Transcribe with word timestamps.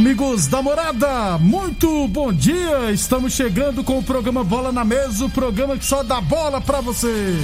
Amigos 0.00 0.46
da 0.46 0.62
morada, 0.62 1.36
muito 1.36 2.08
bom 2.08 2.32
dia! 2.32 2.90
Estamos 2.90 3.34
chegando 3.34 3.84
com 3.84 3.98
o 3.98 4.02
programa 4.02 4.42
Bola 4.42 4.72
na 4.72 4.82
Mesa 4.82 5.26
o 5.26 5.28
programa 5.28 5.76
que 5.76 5.84
só 5.84 6.02
dá 6.02 6.22
bola 6.22 6.58
pra 6.58 6.80
você. 6.80 7.36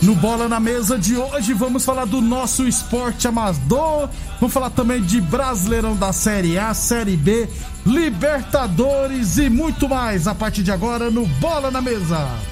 No 0.00 0.14
Bola 0.14 0.48
na 0.48 0.58
Mesa 0.58 0.98
de 0.98 1.18
hoje 1.18 1.52
vamos 1.52 1.84
falar 1.84 2.06
do 2.06 2.22
nosso 2.22 2.66
esporte 2.66 3.28
amador, 3.28 4.08
vamos 4.40 4.54
falar 4.54 4.70
também 4.70 5.02
de 5.02 5.20
Brasileirão 5.20 5.94
da 5.94 6.14
Série 6.14 6.58
A, 6.58 6.72
Série 6.72 7.14
B, 7.14 7.46
Libertadores 7.84 9.36
e 9.36 9.50
muito 9.50 9.86
mais 9.86 10.26
a 10.26 10.34
partir 10.34 10.62
de 10.62 10.72
agora 10.72 11.10
no 11.10 11.26
Bola 11.26 11.70
na 11.70 11.82
Mesa. 11.82 12.51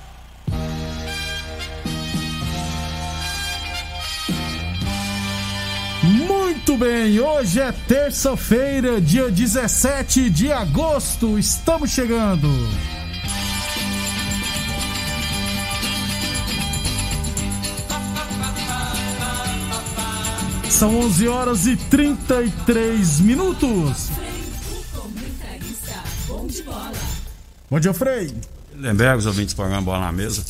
Muito 6.61 6.77
bem, 6.77 7.19
hoje 7.19 7.59
é 7.59 7.71
terça-feira, 7.71 9.01
dia 9.01 9.31
17 9.31 10.29
de 10.29 10.51
agosto, 10.51 11.39
estamos 11.39 11.89
chegando. 11.89 12.47
São 20.69 20.99
11 20.99 21.27
horas 21.27 21.65
e 21.65 21.75
33 21.75 23.21
minutos. 23.21 24.09
Bom 27.71 27.79
dia, 27.79 27.93
Frei. 27.95 28.35
Lindenberg, 28.75 29.17
os 29.17 29.25
ouvintes 29.25 29.55
do 29.55 29.57
programa 29.57 29.81
Bola 29.81 30.01
na 30.01 30.11
Mesa. 30.11 30.43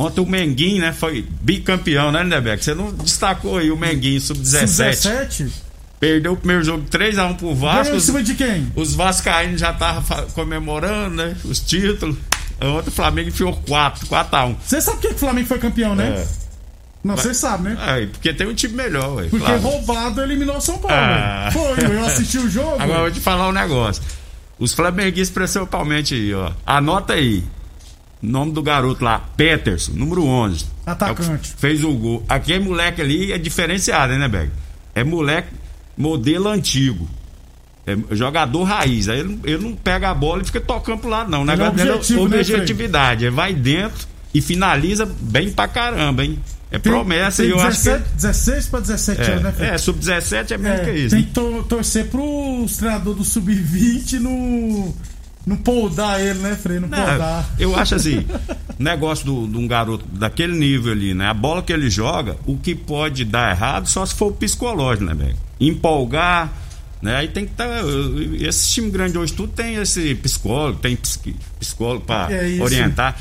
Ontem 0.00 0.22
o 0.22 0.26
Menguinho, 0.26 0.80
né, 0.80 0.94
foi 0.94 1.26
bicampeão, 1.42 2.10
né, 2.10 2.22
Lindenberg? 2.22 2.64
Você 2.64 2.72
não 2.74 2.90
destacou 2.90 3.58
aí 3.58 3.70
o 3.70 3.76
Menguinho, 3.76 4.18
sub-17. 4.18 4.60
17? 4.62 5.52
Perdeu 6.00 6.32
o 6.32 6.36
primeiro 6.38 6.64
jogo 6.64 6.86
3x1 6.90 7.36
pro 7.36 7.54
Vasco. 7.54 7.82
Ganhou 7.84 7.98
em 7.98 8.00
cima 8.00 8.22
de 8.22 8.34
quem? 8.34 8.72
os 8.74 8.94
Vascaínos 8.94 9.60
já 9.60 9.72
estavam 9.72 10.26
comemorando, 10.28 11.16
né? 11.16 11.36
Os 11.44 11.60
títulos. 11.60 12.16
Ontem 12.62 12.88
o 12.88 12.92
Flamengo 12.92 13.28
enfiou 13.28 13.52
4, 13.52 14.06
4x1. 14.06 14.56
Você 14.64 14.80
sabe 14.80 15.02
por 15.02 15.08
que 15.08 15.14
o 15.14 15.18
Flamengo 15.18 15.48
foi 15.48 15.58
campeão, 15.58 15.94
né? 15.94 16.08
É. 16.08 16.26
Não, 17.04 17.14
você 17.14 17.34
sabe, 17.34 17.64
né? 17.64 17.76
É, 17.86 18.06
porque 18.06 18.32
tem 18.32 18.46
um 18.46 18.54
time 18.54 18.74
melhor, 18.74 19.16
ué. 19.16 19.28
Porque 19.28 19.44
claro. 19.44 19.60
roubado 19.60 20.22
eliminou 20.22 20.56
o 20.56 20.60
São 20.62 20.78
Paulo. 20.78 20.96
Ah. 20.96 21.50
Foi, 21.52 21.84
eu 21.84 22.06
assisti 22.06 22.38
o 22.38 22.48
jogo. 22.50 22.76
Agora 22.78 23.00
eu 23.00 23.02
vou 23.02 23.10
te 23.10 23.20
falar 23.20 23.50
um 23.50 23.52
negócio. 23.52 24.02
Os 24.58 24.72
flamenguistas, 24.72 25.30
principalmente 25.30 26.14
aí, 26.14 26.32
ó. 26.32 26.52
Anota 26.64 27.12
aí. 27.12 27.44
Nome 28.22 28.52
do 28.52 28.62
garoto 28.62 29.02
lá, 29.02 29.18
Peterson, 29.36 29.92
número 29.92 30.24
11. 30.24 30.66
Atacante. 30.84 31.30
É 31.30 31.34
o 31.34 31.38
que 31.38 31.48
Fez 31.56 31.82
o 31.84 31.92
gol. 31.94 32.22
Aquele 32.28 32.64
moleque 32.64 33.00
ali 33.00 33.32
é 33.32 33.38
diferenciado, 33.38 34.12
né, 34.18 34.28
Beg? 34.28 34.50
É 34.94 35.02
moleque 35.02 35.48
modelo 35.96 36.48
antigo. 36.48 37.08
É 37.86 37.96
jogador 38.14 38.62
raiz. 38.64 39.08
Aí 39.08 39.20
ele, 39.20 39.28
não- 39.30 39.40
ele 39.44 39.62
não 39.64 39.74
pega 39.74 40.10
a 40.10 40.14
bola 40.14 40.42
e 40.42 40.44
fica 40.44 40.60
tocando 40.60 40.98
pro 40.98 41.08
lado, 41.08 41.30
não. 41.30 41.40
O 41.40 41.42
é 41.44 41.46
negócio 41.46 41.74
dele 41.76 41.90
objetivo, 41.92 42.28
né, 42.28 42.40
objetividade. 42.40 43.24
Ele 43.24 43.34
vai 43.34 43.54
dentro 43.54 44.06
e 44.34 44.40
finaliza 44.42 45.06
bem 45.20 45.50
pra 45.50 45.66
caramba, 45.66 46.22
hein? 46.24 46.38
É 46.70 46.78
Tem- 46.78 46.92
promessa 46.92 47.42
tem 47.42 47.50
e 47.50 47.54
eu 47.54 47.58
acho 47.58 47.82
17, 47.82 48.04
16 48.14 48.66
para 48.66 48.80
17 48.80 49.22
que. 49.22 49.30
anos, 49.30 49.42
né, 49.42 49.48
É, 49.48 49.52
Fred? 49.52 49.70
é 49.74 49.78
sub-17 49.78 50.50
é 50.52 50.58
menos 50.58 50.80
que 50.82 50.90
É, 50.90 50.98
isso. 50.98 51.10
tem 51.16 51.20
né? 51.20 51.26
que 51.26 51.32
to- 51.32 51.64
torcer 51.68 52.06
pros 52.08 52.76
treinadores 52.76 53.18
do 53.18 53.24
Sub-20 53.24 54.20
não, 54.20 54.94
não 55.46 55.56
poldar 55.56 56.20
ele, 56.20 56.38
né, 56.40 56.54
Frei? 56.54 56.78
Não, 56.80 56.88
Não, 56.88 56.96
poldar. 57.06 57.48
eu 57.58 57.74
acho 57.76 57.94
assim, 57.94 58.26
negócio 58.78 59.24
do- 59.26 59.46
de 59.48 59.56
um 59.56 59.66
garoto 59.66 60.04
daquele 60.12 60.54
nível 60.56 60.92
ali, 60.92 61.14
né? 61.14 61.26
A 61.26 61.34
bola 61.34 61.62
que 61.62 61.72
ele 61.72 61.88
joga, 61.90 62.36
o 62.46 62.56
que 62.56 62.74
pode 62.74 63.24
dar 63.24 63.50
errado 63.50 63.86
só 63.88 64.04
se 64.04 64.14
for 64.14 64.26
o 64.28 64.32
psicológico, 64.32 65.04
né, 65.04 65.14
velho? 65.14 65.36
Empolgar, 65.58 66.52
né? 67.02 67.16
Aí 67.16 67.28
tem 67.28 67.44
que 67.46 67.52
estar. 67.52 67.68
esse 68.40 68.70
time 68.72 68.90
grande 68.90 69.16
hoje 69.18 69.32
tudo 69.32 69.52
tem 69.52 69.76
esse 69.76 70.14
psicólogo, 70.16 70.78
tem 70.80 70.98
psicólogo 71.58 72.04
para 72.04 72.32
É 72.34 72.48
isso. 72.48 72.62
orientar. 72.62 73.16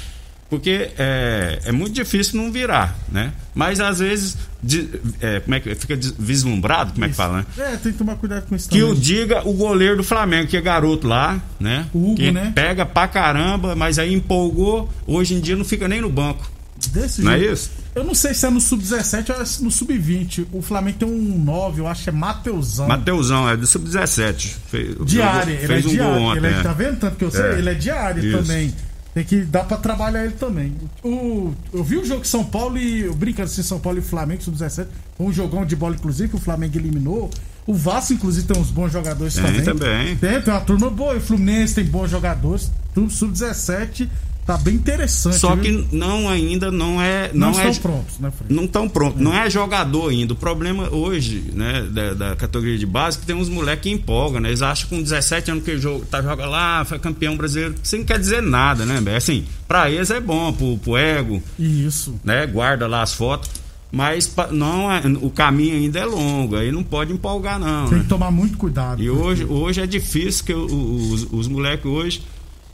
Porque 0.50 0.90
é, 0.98 1.60
é 1.66 1.72
muito 1.72 1.94
difícil 1.94 2.42
não 2.42 2.52
virar, 2.52 2.98
né? 3.12 3.32
Mas 3.54 3.80
às 3.80 4.00
vezes, 4.00 4.36
de- 4.64 4.90
é, 5.22 5.40
como 5.42 5.54
é 5.56 5.60
que 5.60 5.76
fica 5.76 5.96
vislumbrado, 6.18 6.94
como 6.94 7.06
é 7.06 7.10
que 7.10 7.14
fala, 7.16 7.38
né? 7.40 7.46
É, 7.74 7.78
tem 7.78 7.92
que 7.92 7.98
tomar 8.00 8.16
cuidado 8.16 8.48
com 8.48 8.56
isso 8.56 8.68
Que 8.68 8.80
também. 8.80 8.94
o 8.94 8.96
diga 9.00 9.48
o 9.48 9.54
goleiro 9.54 9.98
do 9.98 10.04
Flamengo, 10.04 10.48
que 10.48 10.57
é 10.57 10.62
garoto 10.62 11.07
lá, 11.07 11.40
né? 11.60 11.86
O 11.94 12.00
Hugo, 12.12 12.16
que 12.16 12.31
né? 12.31 12.51
Pega 12.56 12.84
pra 12.86 13.07
caramba, 13.07 13.75
mas 13.75 14.00
aí 14.00 14.12
empolgou. 14.13 14.90
Hoje 15.06 15.36
em 15.36 15.40
dia 15.40 15.56
não 15.56 15.63
fica 15.66 15.88
nem 15.88 16.01
no 16.01 16.10
banco. 16.10 16.50
Desse 16.94 17.22
Não 17.22 17.34
é 17.34 17.38
jeito. 17.40 17.54
isso? 17.54 17.72
Eu 17.94 18.04
não 18.06 18.16
sei 18.16 18.34
se 18.34 18.46
é 18.46 18.50
no 18.50 18.62
Sub-17 18.62 19.30
ou 19.31 19.36
é 19.36 19.40
no 19.62 19.69
Sub-20. 19.69 20.48
O 20.54 20.62
Flamengo 20.62 20.98
tem 21.00 21.07
um 21.10 21.38
9, 21.44 21.81
eu 21.81 21.88
acho 21.88 22.04
que 22.06 22.10
é 22.10 22.13
Mateusão. 22.13 22.88
Mateusão, 22.88 23.50
é 23.50 23.57
do 23.57 23.68
Sub-17. 23.68 24.56
Fez, 24.72 24.96
Diário, 25.06 25.54
ele 25.54 25.74
é 25.74 25.78
um 25.78 25.81
diário. 25.81 26.22
ontem. 26.24 26.38
ele 26.38 26.48
é? 26.56 26.62
Tá 26.63 26.72
vendo? 26.72 26.98
Tanto 26.98 27.18
que 27.18 27.25
eu 27.25 27.30
sei, 27.31 27.42
É. 27.44 27.57
ele 27.60 27.69
é 27.69 27.74
diário 27.74 28.31
também. 28.31 28.74
Tem 29.14 29.24
que 29.24 29.42
dar 29.42 29.64
pra 29.64 29.78
trabalhar 29.78 30.24
ele 30.24 30.36
também. 30.36 30.76
O, 31.04 31.54
eu 31.74 31.84
vi 31.84 31.98
o 31.98 32.06
jogo 32.06 32.26
São 32.26 32.44
Paulo 32.44 32.78
e. 32.78 33.10
Brincando 33.10 33.50
assim, 33.50 33.64
São 33.64 33.80
Paulo 33.80 33.98
e 34.00 34.02
Flamengo, 34.02 34.44
sub-17. 34.44 34.88
Foi 35.18 35.26
um 35.26 35.34
jogão 35.34 35.66
de 35.66 35.76
bola, 35.76 35.96
inclusive, 35.96 36.30
que 36.30 36.36
o 36.36 36.40
Flamengo 36.40 36.78
eliminou. 36.78 37.30
O 37.66 37.74
Vasco, 37.74 38.14
inclusive, 38.14 38.48
tem 38.48 38.62
uns 38.62 38.72
bons 38.72 38.92
jogadores 38.92 39.34
Tem 39.36 39.44
também. 39.44 39.64
também. 39.64 40.16
Tem, 40.16 40.42
tem 40.42 40.54
uma 40.54 40.62
turma 40.62 40.90
boa. 40.90 41.16
O 41.16 41.22
Fluminense 41.22 41.76
tem 41.76 41.86
bons 41.86 42.10
jogadores. 42.10 42.72
Tudo 42.94 43.12
sub-17. 43.12 44.08
Tá 44.50 44.57
bem 44.57 44.74
interessante. 44.74 45.36
Só 45.38 45.56
viu? 45.56 45.86
que 45.86 45.96
não 45.96 46.28
ainda 46.28 46.72
não 46.72 47.00
é. 47.00 47.30
não, 47.36 47.51
Não, 47.51 47.60
é, 47.60 47.69
estão 47.69 47.92
prontos, 47.92 48.18
né, 48.18 48.31
Fred? 48.36 48.51
Não 48.51 48.63
estão 48.66 48.90
prontos. 48.90 49.22
Não 49.22 49.31
é 49.36 49.48
jogador 49.48 50.10
ainda. 50.10 50.34
O 50.34 50.36
problema 50.36 50.90
hoje, 50.90 51.51
né, 51.54 51.84
da, 51.92 52.13
da 52.16 52.36
categoria 52.36 52.75
de 52.75 52.86
base, 52.88 53.18
é 53.18 53.19
que 53.22 53.28
tem 53.28 53.36
uns 53.36 53.48
moleques 53.48 53.84
que 53.84 53.92
empolgam, 53.92 54.40
né? 54.42 54.50
Eles 54.50 54.63
acham 54.63 54.90
que 54.90 54.96
com 54.96 55.04
17 55.04 55.51
anos 55.51 55.63
que 55.63 55.78
joga, 55.78 56.04
tá, 56.10 56.19
joga 56.24 56.48
lá, 56.48 56.84
foi 56.84 56.98
campeão 56.98 57.38
brasileiro. 57.38 57.75
Isso 57.84 57.96
não 57.96 58.04
quer 58.04 58.18
dizer 58.18 58.42
nada, 58.42 58.88
né? 58.88 59.16
Assim, 59.16 59.46
pra 59.68 59.88
eles 59.92 60.10
é 60.10 60.19
bom, 60.19 60.51
pro, 60.51 60.80
pro 60.80 60.98
ego, 60.98 61.44
Isso. 61.60 62.16
né? 62.24 62.48
Guarda 62.48 62.88
lá 62.88 63.04
as 63.04 63.13
fotos. 63.13 63.51
Mas 63.92 64.31
não, 64.51 64.92
é- 64.92 65.01
o 65.22 65.30
caminho 65.30 65.75
ainda 65.75 66.00
é 66.00 66.06
longo, 66.06 66.56
aí 66.56 66.72
não 66.72 66.84
pode 66.84 67.12
empolgar, 67.13 67.60
não. 67.60 67.86
Tem 67.88 67.98
né? 67.98 68.04
que 68.04 68.10
tomar 68.10 68.31
muito 68.31 68.57
cuidado. 68.57 69.01
E 69.01 69.10
hoje, 69.10 69.46
hoje 69.46 69.81
é 69.81 69.86
difícil 69.88 70.44
que 70.46 70.54
o- 70.54 70.66
o- 70.68 71.12
os, 71.13 71.28
os 71.31 71.48
moleques 71.48 71.86
hoje 71.86 72.22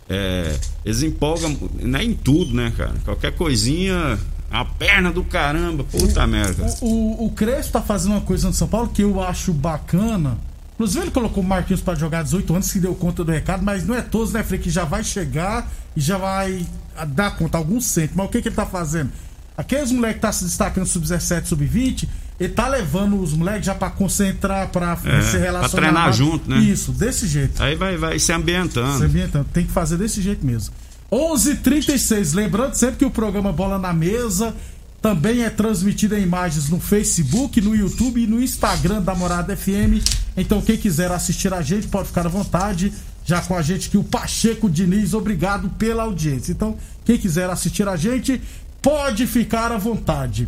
é, 0.10 0.57
eles 0.84 1.02
empolgam 1.04 1.57
né, 1.81 2.04
em 2.04 2.13
tudo, 2.13 2.54
né, 2.54 2.72
cara? 2.75 2.94
Qualquer 3.04 3.34
coisinha, 3.34 4.19
a 4.52 4.63
perna 4.63 5.12
do 5.12 5.24
caramba, 5.24 5.84
puta 5.84 6.25
merda. 6.28 6.66
O, 6.81 7.24
o, 7.24 7.25
o 7.25 7.31
Crespo 7.31 7.74
tá 7.74 7.81
fazendo 7.81 8.12
uma 8.12 8.22
coisa 8.22 8.48
no 8.48 8.54
São 8.54 8.68
Paulo 8.68 8.90
que 8.90 9.02
eu 9.02 9.22
acho 9.22 9.52
bacana. 9.54 10.38
Inclusive, 10.75 11.06
ele 11.06 11.12
colocou 11.12 11.42
o 11.42 11.46
Marquinhos 11.46 11.81
pra 11.81 11.96
jogar 11.96 12.24
18 12.24 12.54
anos, 12.54 12.72
que 12.72 12.80
deu 12.80 12.94
conta 12.94 13.24
do 13.24 13.31
recado, 13.31 13.63
mas 13.63 13.86
não 13.86 13.96
é 13.96 14.02
todos, 14.02 14.34
né, 14.34 14.44
Frei, 14.44 14.60
que 14.60 14.69
já 14.69 14.84
vai 14.84 15.04
chegar 15.04 15.72
e 15.96 16.02
já 16.02 16.18
vai 16.18 16.66
dar 17.08 17.36
conta, 17.38 17.58
alguns 17.58 17.86
centos. 17.86 18.16
Mas 18.16 18.25
o 18.25 18.30
que, 18.30 18.42
que 18.42 18.50
ele 18.50 18.56
tá 18.56 18.66
fazendo? 18.66 19.10
Aqueles 19.58 19.92
moleques 19.92 20.16
que 20.16 20.22
tá 20.22 20.31
se 20.34 20.44
destacando 20.44 20.86
sub-17, 20.86 21.46
sub-20, 21.46 22.10
ele 22.40 22.54
tá 22.54 22.68
levando 22.68 23.20
os 23.22 23.34
moleques 23.34 23.66
já 23.66 23.74
pra 23.76 23.90
concentrar, 23.90 24.68
pra 24.70 24.94
É, 25.06 25.22
se 25.22 25.32
pra 25.32 25.40
relacionar. 25.40 25.70
treinar 25.70 26.14
junto, 26.14 26.50
né? 26.50 26.60
Isso, 26.60 26.92
desse 26.92 27.28
jeito. 27.28 27.62
Aí 27.64 27.76
vai, 27.76 27.96
vai 27.98 28.20
se 28.20 28.32
ambientando. 28.34 29.08
Vê, 29.08 29.24
então, 29.24 29.44
tem 29.46 29.66
que 29.66 29.72
fazer 29.72 29.98
desse 29.98 30.22
jeito 30.22 30.46
mesmo. 30.46 30.74
11:36, 31.12 32.34
lembrando 32.34 32.74
sempre 32.74 32.98
que 32.98 33.06
o 33.06 33.12
programa 33.12 33.52
Bola 33.54 33.78
na 33.78 33.94
Mesa 33.94 34.54
também 35.02 35.44
é 35.44 35.50
transmitido 35.50 36.16
em 36.16 36.24
imagens 36.24 36.68
no 36.70 36.80
Facebook, 36.80 37.62
no 37.62 37.76
YouTube 37.76 38.22
e 38.24 38.28
no 38.28 38.42
Instagram 38.42 39.02
da 39.02 39.14
Morada 39.14 39.56
FM. 39.56 40.02
Então 40.36 40.62
quem 40.62 40.78
quiser 40.78 41.12
assistir 41.12 41.54
a 41.54 41.62
gente 41.62 41.88
pode 41.88 42.08
ficar 42.08 42.26
à 42.26 42.30
vontade. 42.30 42.92
Já 43.24 43.42
com 43.42 43.56
a 43.56 43.62
gente 43.62 43.88
aqui 43.88 43.98
o 43.98 44.04
Pacheco 44.04 44.70
Diniz, 44.70 45.14
obrigado 45.14 45.70
pela 45.78 46.04
audiência. 46.04 46.52
Então 46.52 46.76
quem 47.06 47.18
quiser 47.18 47.50
assistir 47.50 47.88
a 47.88 47.96
gente 47.96 48.42
pode 48.82 49.28
ficar 49.28 49.72
à 49.72 49.78
vontade. 49.78 50.48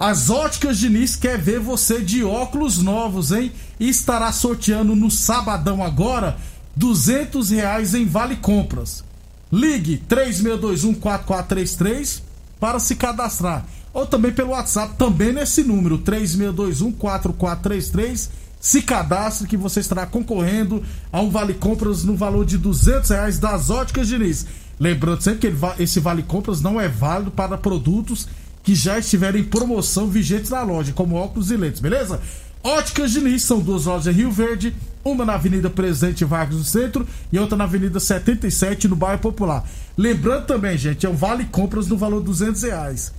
As 0.00 0.28
Óticas 0.30 0.78
Diniz 0.78 1.14
quer 1.14 1.36
ver 1.36 1.60
você 1.60 2.00
de 2.00 2.24
óculos 2.24 2.78
novos, 2.78 3.32
hein? 3.32 3.52
E 3.78 3.90
estará 3.90 4.32
sorteando 4.32 4.96
no 4.96 5.10
sabadão 5.10 5.84
agora 5.84 6.38
200 6.74 7.50
reais 7.50 7.94
em 7.94 8.06
Vale 8.06 8.36
Compras. 8.36 9.04
Ligue 9.52 10.02
36214433 10.08 12.22
para 12.58 12.80
se 12.80 12.96
cadastrar. 12.96 13.66
Ou 13.92 14.06
também 14.06 14.32
pelo 14.32 14.52
WhatsApp, 14.52 14.94
também 14.96 15.34
nesse 15.34 15.62
número, 15.62 15.98
36214433. 15.98 18.30
Se 18.58 18.80
cadastre 18.80 19.46
que 19.46 19.58
você 19.58 19.80
estará 19.80 20.06
concorrendo 20.06 20.82
a 21.12 21.20
um 21.20 21.28
Vale 21.28 21.52
Compras 21.52 22.04
no 22.04 22.16
valor 22.16 22.46
de 22.46 22.56
200 22.56 23.10
reais 23.10 23.38
das 23.38 23.68
Óticas 23.68 24.08
Diniz. 24.08 24.46
Lembrando 24.78 25.20
sempre 25.20 25.50
que 25.50 25.82
esse 25.82 26.00
Vale 26.00 26.22
Compras 26.22 26.62
não 26.62 26.80
é 26.80 26.88
válido 26.88 27.30
para 27.30 27.58
produtos 27.58 28.26
que 28.62 28.74
já 28.74 28.98
estiverem 28.98 29.42
em 29.42 29.44
promoção 29.44 30.06
vigentes 30.08 30.50
na 30.50 30.62
loja, 30.62 30.92
como 30.92 31.16
óculos 31.16 31.50
e 31.50 31.56
lentes, 31.56 31.80
beleza? 31.80 32.20
Óticas 32.62 33.12
Diniz 33.12 33.42
são 33.42 33.60
duas 33.60 33.86
lojas 33.86 34.14
em 34.14 34.18
Rio 34.18 34.30
Verde, 34.30 34.74
uma 35.02 35.24
na 35.24 35.34
Avenida 35.34 35.70
Presidente 35.70 36.24
Vargas 36.24 36.58
no 36.58 36.64
centro 36.64 37.06
e 37.32 37.38
outra 37.38 37.56
na 37.56 37.64
Avenida 37.64 37.98
77 37.98 38.86
no 38.86 38.96
bairro 38.96 39.20
Popular. 39.20 39.66
Lembrando 39.96 40.46
também, 40.46 40.76
gente, 40.76 41.06
é 41.06 41.08
um 41.08 41.16
vale 41.16 41.46
compras 41.46 41.86
no 41.86 41.96
valor 41.96 42.20
de 42.20 42.26
200 42.26 42.62
reais. 42.62 43.12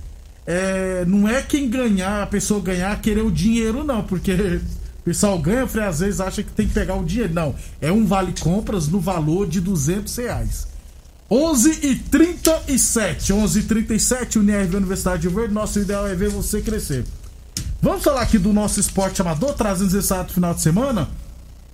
É, 0.46 1.04
não 1.06 1.28
é 1.28 1.42
quem 1.42 1.68
ganhar, 1.68 2.22
a 2.22 2.26
pessoa 2.26 2.60
ganhar, 2.60 3.00
querer 3.00 3.22
o 3.22 3.30
dinheiro, 3.30 3.82
não, 3.82 4.02
porque 4.02 4.32
o 4.32 5.02
pessoal 5.04 5.38
ganha, 5.38 5.64
às 5.64 5.98
vezes 6.00 6.20
acha 6.20 6.42
que 6.42 6.52
tem 6.52 6.68
que 6.68 6.74
pegar 6.74 6.94
o 6.94 7.04
dinheiro. 7.04 7.34
Não, 7.34 7.54
é 7.80 7.90
um 7.90 8.06
vale 8.06 8.32
compras 8.40 8.86
no 8.86 9.00
valor 9.00 9.48
de 9.48 9.60
200 9.60 10.16
reais. 10.16 10.71
11 11.34 11.86
e 11.86 11.96
37 11.96 13.32
11 13.32 13.58
e 13.58 13.62
37 13.62 14.38
Unirv 14.38 14.76
Universidade 14.76 15.22
de 15.22 15.28
Verde. 15.30 15.54
Nosso 15.54 15.78
ideal 15.78 16.06
é 16.06 16.14
ver 16.14 16.28
você 16.28 16.60
crescer. 16.60 17.06
Vamos 17.80 18.04
falar 18.04 18.20
aqui 18.20 18.36
do 18.36 18.52
nosso 18.52 18.78
esporte 18.78 19.22
amador, 19.22 19.54
trazendo 19.54 19.88
esse 19.88 19.96
exato 19.96 20.34
final 20.34 20.52
de 20.52 20.60
semana. 20.60 21.08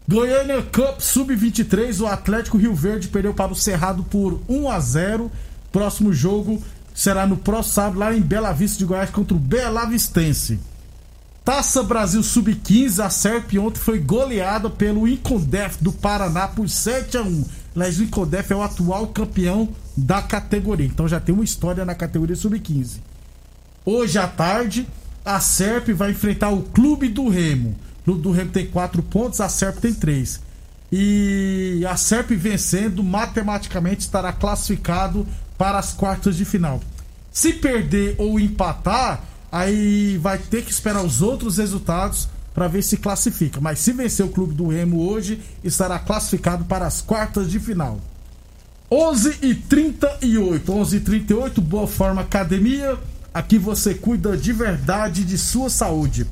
Goiânia 0.07 0.63
Cup 0.63 1.01
Sub-23, 1.01 2.01
o 2.01 2.07
Atlético 2.07 2.57
Rio 2.57 2.73
Verde 2.73 3.09
perdeu 3.09 3.35
para 3.35 3.51
o 3.51 3.57
Cerrado 3.57 4.05
por 4.05 4.41
1 4.49 4.71
a 4.71 4.79
0 4.79 5.33
Próximo 5.73 6.13
jogo 6.13 6.63
será 6.95 7.27
no 7.27 7.37
próximo 7.37 7.75
sábado, 7.75 7.99
lá 7.99 8.15
em 8.15 8.21
Bela 8.21 8.53
Vista 8.53 8.79
de 8.79 8.85
Goiás, 8.85 9.11
contra 9.11 9.37
o 9.37 9.41
Bela 9.41 9.85
Vistense. 9.87 10.61
Taça 11.45 11.83
Brasil 11.83 12.23
Sub-15, 12.23 13.05
a 13.05 13.11
Serp 13.11 13.55
ontem 13.59 13.81
foi 13.81 13.99
goleada 13.99 14.71
pelo 14.71 15.09
Incondef 15.09 15.83
do 15.83 15.93
Paraná 15.93 16.47
por 16.47 16.69
7 16.69 17.17
a 17.17 17.23
1 17.23 17.45
Aliás, 17.79 18.01
o 18.01 18.03
Incondef 18.03 18.53
é 18.53 18.57
o 18.57 18.63
atual 18.63 19.07
campeão 19.07 19.69
da 19.97 20.21
categoria, 20.21 20.85
então 20.85 21.07
já 21.07 21.21
tem 21.21 21.33
uma 21.33 21.45
história 21.45 21.85
na 21.85 21.95
categoria 21.95 22.35
Sub-15. 22.35 22.97
Hoje 23.85 24.19
à 24.19 24.27
tarde, 24.27 24.85
a 25.25 25.39
Serp 25.39 25.91
vai 25.91 26.11
enfrentar 26.11 26.51
o 26.51 26.63
Clube 26.63 27.09
do 27.09 27.29
Remo. 27.29 27.77
O 28.01 28.05
Clube 28.05 28.23
do 28.23 28.33
Remo 28.33 28.51
tem 28.51 28.67
4 28.67 29.01
pontos, 29.05 29.41
a 29.41 29.49
Serp 29.49 29.79
tem 29.79 29.95
3. 29.95 30.41
E 30.91 31.87
a 31.89 31.97
Serp 31.97 32.33
vencendo, 32.33 33.01
matematicamente 33.05 34.01
estará 34.01 34.33
classificado 34.33 35.25
para 35.57 35.79
as 35.79 35.93
quartas 35.93 36.37
de 36.37 36.45
final. 36.45 36.81
Se 37.31 37.53
perder 37.53 38.17
ou 38.19 38.41
empatar, 38.41 39.23
aí 39.53 40.19
vai 40.19 40.39
ter 40.39 40.65
que 40.65 40.73
esperar 40.73 41.05
os 41.05 41.23
outros 41.23 41.59
resultados 41.59 42.29
para 42.59 42.67
ver 42.67 42.83
se 42.83 42.97
classifica. 42.97 43.61
Mas 43.61 43.79
se 43.79 43.93
vencer 43.93 44.27
o 44.27 44.31
Clube 44.31 44.53
do 44.53 44.67
Remo 44.67 45.09
hoje, 45.09 45.41
estará 45.63 45.97
classificado 45.97 46.65
para 46.65 46.89
as 46.89 47.01
quartas 47.01 47.49
de 47.49 47.61
final. 47.61 48.01
11 48.91 49.39
e 49.43 49.55
38, 49.55 50.73
11 50.73 50.97
e 50.97 51.01
38, 51.01 51.61
Boa 51.61 51.87
Forma 51.87 52.23
Academia. 52.23 52.99
Aqui 53.33 53.59
você 53.59 53.95
cuida 53.95 54.37
de 54.37 54.53
verdade 54.53 55.25
de 55.25 55.39
sua 55.39 55.71
saúde. 55.71 56.27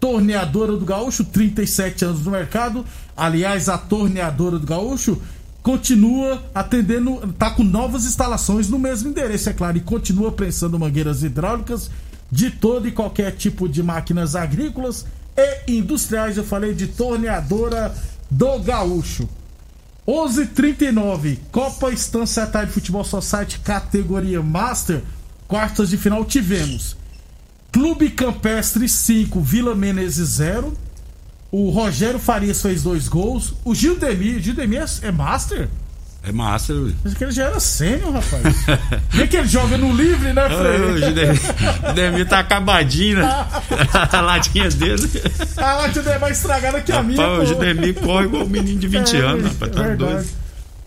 Torneadora 0.00 0.78
do 0.78 0.86
Gaúcho, 0.86 1.24
37 1.24 2.06
anos 2.06 2.24
no 2.24 2.30
mercado. 2.30 2.82
Aliás, 3.14 3.68
a 3.68 3.76
Torneadora 3.76 4.58
do 4.58 4.66
Gaúcho 4.66 5.20
continua 5.62 6.42
atendendo, 6.54 7.34
tá 7.38 7.50
com 7.50 7.62
novas 7.62 8.06
instalações 8.06 8.70
no 8.70 8.78
mesmo 8.78 9.10
endereço, 9.10 9.50
é 9.50 9.52
claro, 9.52 9.76
e 9.76 9.80
continua 9.80 10.32
prensando 10.32 10.78
mangueiras 10.78 11.22
hidráulicas 11.22 11.90
de 12.32 12.50
todo 12.50 12.88
e 12.88 12.90
qualquer 12.90 13.32
tipo 13.32 13.68
de 13.68 13.82
máquinas 13.82 14.34
agrícolas 14.34 15.04
e 15.36 15.76
industriais. 15.76 16.38
Eu 16.38 16.44
falei 16.44 16.72
de 16.72 16.86
Torneadora 16.86 17.94
do 18.30 18.58
Gaúcho. 18.58 19.28
11:39 20.08 21.38
Copa 21.52 21.92
Estância 21.92 22.44
Tarde 22.46 22.72
Futebol 22.72 23.04
Society 23.04 23.60
categoria 23.60 24.42
Master, 24.42 25.00
quartas 25.46 25.90
de 25.90 25.96
final 25.96 26.24
tivemos 26.24 26.96
Clube 27.70 28.10
Campestre 28.10 28.88
5, 28.88 29.40
Vila 29.40 29.74
Menezes 29.74 30.28
0. 30.30 30.74
O 31.50 31.70
Rogério 31.70 32.18
Farias 32.18 32.60
fez 32.60 32.82
dois 32.82 33.08
gols. 33.08 33.54
O 33.64 33.74
Gildemir, 33.74 34.40
Gildemir 34.40 34.82
é, 34.82 35.08
é 35.08 35.12
Master? 35.12 35.68
É 36.24 36.30
massa. 36.30 36.72
Mas 37.02 37.14
que 37.14 37.24
ele 37.24 37.32
já 37.32 37.46
era 37.46 37.58
sênior, 37.58 38.12
rapaz. 38.12 38.42
Vê 39.10 39.26
que 39.26 39.36
ele 39.36 39.48
joga 39.48 39.76
no 39.76 39.92
livre, 39.92 40.32
né, 40.32 40.48
Frei? 40.48 40.80
O 40.80 40.98
Gidemir 41.88 42.28
tá 42.28 42.38
acabadinho, 42.38 43.18
né? 43.18 43.46
A 44.12 44.20
latinha 44.20 44.68
dele. 44.70 45.10
A 45.56 45.74
latinha 45.74 46.04
é 46.10 46.18
mais 46.18 46.36
estragada 46.36 46.80
que 46.80 46.92
a 46.92 47.02
minha, 47.02 47.20
Rapaz, 47.20 47.50
o 47.50 47.54
pô. 47.56 47.60
Gidemir 47.60 47.94
corre 47.96 48.26
igual 48.26 48.44
um 48.44 48.48
menino 48.48 48.78
de 48.78 48.86
20 48.86 49.16
É, 49.16 49.20
anos, 49.20 49.42
rapaz. 49.52 49.72
é 49.72 49.74
Tá 49.74 49.82
verdade. 49.82 49.96
doido. 50.12 50.28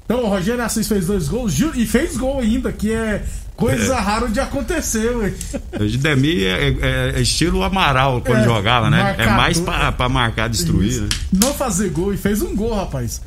Então 0.06 0.24
o 0.24 0.30
Rogério 0.30 0.64
Assis 0.64 0.88
fez 0.88 1.08
dois 1.08 1.28
gols 1.28 1.54
e 1.74 1.86
fez 1.86 2.16
gol 2.16 2.40
ainda, 2.40 2.72
que 2.72 2.94
é 2.94 3.24
coisa 3.58 4.00
rara 4.00 4.30
de 4.30 4.40
acontecer, 4.40 5.10
ué. 5.18 5.34
O 5.80 5.86
Gidemir 5.88 6.44
é, 6.46 6.68
é- 6.70 7.14
é 7.18 7.22
estilo 7.22 7.62
Amaral 7.64 8.22
quando 8.22 8.40
É, 8.40 8.44
jogava, 8.44 8.90
né? 8.90 9.00
É 9.00 9.04
marcador. 9.04 9.34
mais 9.34 9.60
pra, 9.60 9.92
pra 9.92 10.08
marcar, 10.08 10.48
destruir, 10.48 11.02
né? 11.02 11.10
Não 11.34 11.54
fazer 11.54 11.90
gol 11.90 12.14
e 12.14 12.18
fez 12.18 12.42
um 12.42 12.56
gol, 12.56 12.74
rapaz. 12.76 13.22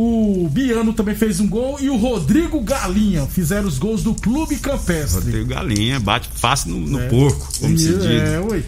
O 0.00 0.48
Biano 0.48 0.92
também 0.92 1.16
fez 1.16 1.40
um 1.40 1.48
gol 1.48 1.76
e 1.80 1.90
o 1.90 1.96
Rodrigo 1.96 2.60
Galinha 2.60 3.26
fizeram 3.26 3.66
os 3.66 3.80
gols 3.80 4.00
do 4.00 4.14
Clube 4.14 4.54
Campestre. 4.56 5.18
Rodrigo 5.24 5.46
Galinha 5.48 5.98
bate 5.98 6.28
fácil 6.32 6.70
no, 6.70 6.78
no 6.86 7.00
É. 7.00 7.08
porco, 7.08 7.48
como 7.58 7.74
E- 7.74 7.78
se 7.78 7.92
diz. 7.94 8.04
É, 8.04 8.38
ué. 8.38 8.62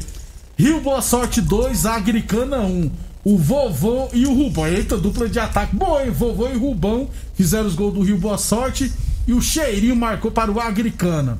Rio 0.58 0.80
Boa 0.80 1.00
Sorte 1.00 1.40
2, 1.40 1.86
Agricana 1.86 2.58
1. 2.62 2.90
O 3.22 3.38
Vovô 3.38 4.08
e 4.12 4.26
o 4.26 4.34
Rubão. 4.34 4.66
Eita, 4.66 4.96
dupla 4.98 5.28
de 5.28 5.38
ataque. 5.38 5.76
Boa, 5.76 6.04
hein? 6.04 6.10
Vovô 6.10 6.48
e 6.48 6.56
Rubão 6.56 7.08
fizeram 7.36 7.68
os 7.68 7.76
gols 7.76 7.94
do 7.94 8.02
Rio 8.02 8.18
Boa 8.18 8.36
Sorte. 8.36 8.90
E 9.28 9.32
o 9.32 9.40
Cheirinho 9.40 9.94
marcou 9.94 10.32
para 10.32 10.50
o 10.50 10.58
Agricana. 10.58 11.38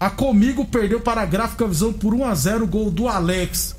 A 0.00 0.10
Comigo 0.10 0.64
perdeu 0.64 0.98
para 1.00 1.20
a 1.22 1.26
Gráfica 1.26 1.68
Visão 1.68 1.92
por 1.92 2.12
1x0 2.14 2.62
o 2.62 2.66
gol 2.66 2.90
do 2.90 3.06
Alex. 3.06 3.76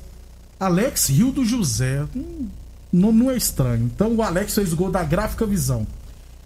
Alex 0.58 1.08
Rio 1.10 1.30
do 1.30 1.44
José. 1.44 2.04
Hum, 2.16 2.46
não, 2.92 3.12
não 3.12 3.30
é 3.30 3.36
estranho. 3.36 3.90
Então 3.94 4.14
o 4.14 4.22
Alex 4.22 4.54
fez 4.54 4.72
o 4.72 4.76
gol 4.76 4.90
da 4.90 5.02
Gráfica 5.02 5.46
Visão. 5.46 5.86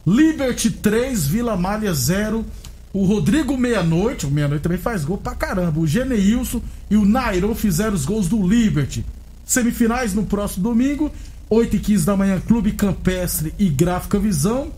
Liberty 0.07 0.71
3, 0.71 1.27
Vila 1.27 1.57
Malha 1.57 1.93
0. 1.93 2.45
O 2.93 3.05
Rodrigo 3.05 3.57
Meia-Noite, 3.57 4.27
o 4.27 4.31
Meia-Noite 4.31 4.63
também 4.63 4.79
faz 4.79 5.05
gol 5.05 5.19
pra 5.19 5.35
caramba. 5.35 5.79
O 5.79 5.87
Geneilson 5.87 6.61
e 6.91 6.97
o 6.97 7.05
Nairon 7.05 7.55
fizeram 7.55 7.95
os 7.95 8.05
gols 8.05 8.29
do 8.29 8.47
Liberty. 8.47 9.05
Semifinais 9.45 10.13
no 10.15 10.25
próximo 10.25 10.65
domingo, 10.65 11.11
8 11.49 11.77
h 11.77 11.85
15 11.85 12.07
da 12.07 12.17
manhã, 12.17 12.41
Clube 12.41 12.73
Campestre 12.73 13.55
e 13.59 13.69
Gráfica 13.69 14.19
Visão. 14.19 14.73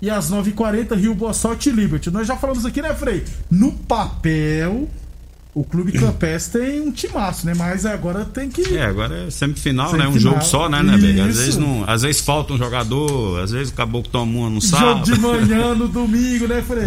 E 0.00 0.10
às 0.10 0.30
9h40, 0.30 0.94
Rio 0.94 1.14
Boa 1.14 1.32
Sorte 1.32 1.70
e 1.70 1.72
Liberty. 1.72 2.10
Nós 2.10 2.26
já 2.26 2.36
falamos 2.36 2.66
aqui, 2.66 2.82
né, 2.82 2.94
Frei? 2.94 3.24
No 3.50 3.72
papel, 3.72 4.88
o 5.56 5.64
Clube 5.64 5.90
Campestre 5.92 6.60
tem 6.60 6.82
um 6.82 6.92
timaço, 6.92 7.46
né? 7.46 7.54
Mas 7.56 7.86
agora 7.86 8.26
tem 8.26 8.50
que. 8.50 8.76
É, 8.76 8.84
agora 8.84 9.26
é 9.26 9.30
semifinal, 9.30 9.90
né? 9.94 10.06
Um 10.06 10.12
Semifinal. 10.12 10.34
jogo 10.34 10.44
só, 10.44 10.68
né, 10.68 10.82
né, 10.82 10.98
Bega? 10.98 11.24
Às 11.24 11.38
vezes, 11.38 11.56
não, 11.56 11.82
às 11.88 12.02
vezes 12.02 12.20
falta 12.20 12.52
um 12.52 12.58
jogador, 12.58 13.42
às 13.42 13.52
vezes 13.52 13.70
o 13.70 13.74
caboclo 13.74 14.12
toma 14.12 14.40
uma 14.40 14.50
no 14.50 14.60
Jogo 14.60 14.76
sábado. 14.76 15.04
de 15.10 15.18
manhã 15.18 15.74
no 15.74 15.88
domingo, 15.88 16.46
né, 16.46 16.60
Frei? 16.60 16.84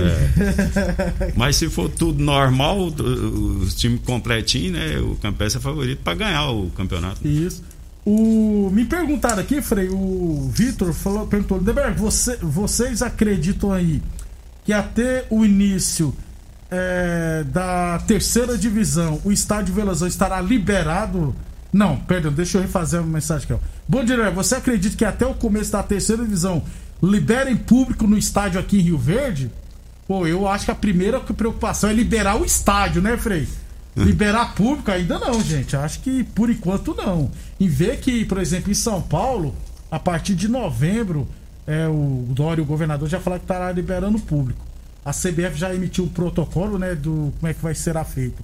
Mas 1.36 1.56
se 1.56 1.68
for 1.68 1.90
tudo 1.90 2.24
normal, 2.24 2.80
o, 2.80 3.66
time 3.76 3.98
completinho, 3.98 4.74
né? 4.74 5.00
O 5.00 5.16
Campestre 5.16 5.60
é 5.60 5.64
favorito 5.64 6.02
pra 6.04 6.14
ganhar 6.14 6.52
o 6.52 6.70
campeonato. 6.70 7.28
Isso. 7.28 7.64
O, 8.06 8.70
me 8.72 8.86
perguntaram 8.86 9.40
aqui, 9.40 9.64
Frei, 9.64 9.90
o 9.90 10.48
Vitor 10.54 10.94
falou, 10.94 11.26
perguntou, 11.26 11.60
Deberg, 11.60 12.00
você, 12.00 12.38
vocês 12.40 13.02
acreditam 13.02 13.72
aí 13.72 14.00
que 14.64 14.72
até 14.72 15.26
o 15.32 15.44
início 15.44 16.14
é, 16.72 17.44
da 17.48 18.00
terceira 18.08 18.58
divisão 18.58 19.20
o 19.24 19.32
estádio 19.32 19.74
Velazão 19.74 20.08
estará 20.08 20.40
liberado? 20.42 21.36
Não, 21.72 21.98
perdão, 21.98 22.32
deixa 22.32 22.58
eu 22.58 22.62
refazer 22.62 23.00
a 23.00 23.04
mensagem 23.04 23.46
aqui. 23.46 23.54
Ó. 23.54 23.60
Bom 23.88 24.04
dia, 24.04 24.32
você 24.32 24.56
acredita 24.56 24.96
que 24.96 25.06
até 25.06 25.26
o 25.26 25.34
começo 25.34 25.72
da 25.72 25.84
terceira 25.84 26.24
divisão 26.24 26.64
liberem 27.02 27.56
público 27.56 28.08
no 28.08 28.18
estádio 28.18 28.60
aqui 28.60 28.80
em 28.80 28.82
Rio 28.82 28.98
Verde? 28.98 29.52
Pô, 30.08 30.26
eu 30.26 30.48
acho 30.48 30.66
que 30.66 30.72
a 30.72 30.76
primeira 30.76 31.20
preocupação 31.20 31.90
é 31.90 31.94
liberar 31.94 32.42
o 32.42 32.46
estádio, 32.46 33.02
né, 33.02 33.16
Frei? 33.16 33.48
Liberar 33.96 34.56
público 34.56 34.90
ainda 34.90 35.20
não, 35.20 35.42
gente. 35.44 35.76
Acho 35.76 36.00
que 36.00 36.24
por 36.24 36.50
enquanto 36.50 36.96
não. 36.96 37.30
Em 37.60 37.68
ver 37.68 38.00
que, 38.00 38.24
por 38.26 38.40
exemplo, 38.40 38.72
em 38.72 38.76
São 38.76 39.02
Paulo, 39.02 39.54
a 39.92 40.00
partir 40.00 40.36
de 40.36 40.48
novembro, 40.48 41.28
é, 41.68 41.88
o 41.88 42.26
Dória, 42.30 42.64
o 42.64 42.66
governador, 42.66 43.10
já 43.10 43.20
falou 43.20 43.38
que 43.38 43.44
estará 43.44 43.72
liberando 43.72 44.18
público. 44.20 44.69
A 45.06 45.12
CBF 45.12 45.56
já 45.58 45.74
emitiu 45.74 46.06
o 46.06 46.10
protocolo, 46.10 46.78
né, 46.78 46.94
do 46.96 47.34
como 47.40 47.48
é 47.50 47.54
que 47.54 47.62
vai 47.62 47.74
ser 47.74 47.96
feito. 48.04 48.44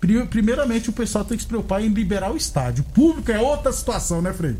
Pri- 0.00 0.26
Primeiramente, 0.26 0.90
o 0.90 0.92
pessoal 0.92 1.24
tem 1.24 1.36
que 1.36 1.42
se 1.42 1.48
preocupar 1.48 1.82
em 1.82 1.88
liberar 1.88 2.32
o 2.32 2.36
estádio. 2.36 2.84
O 2.88 2.92
público 2.92 3.30
é 3.30 3.38
outra 3.38 3.72
situação, 3.72 4.20
né, 4.22 4.32
Frei? 4.32 4.56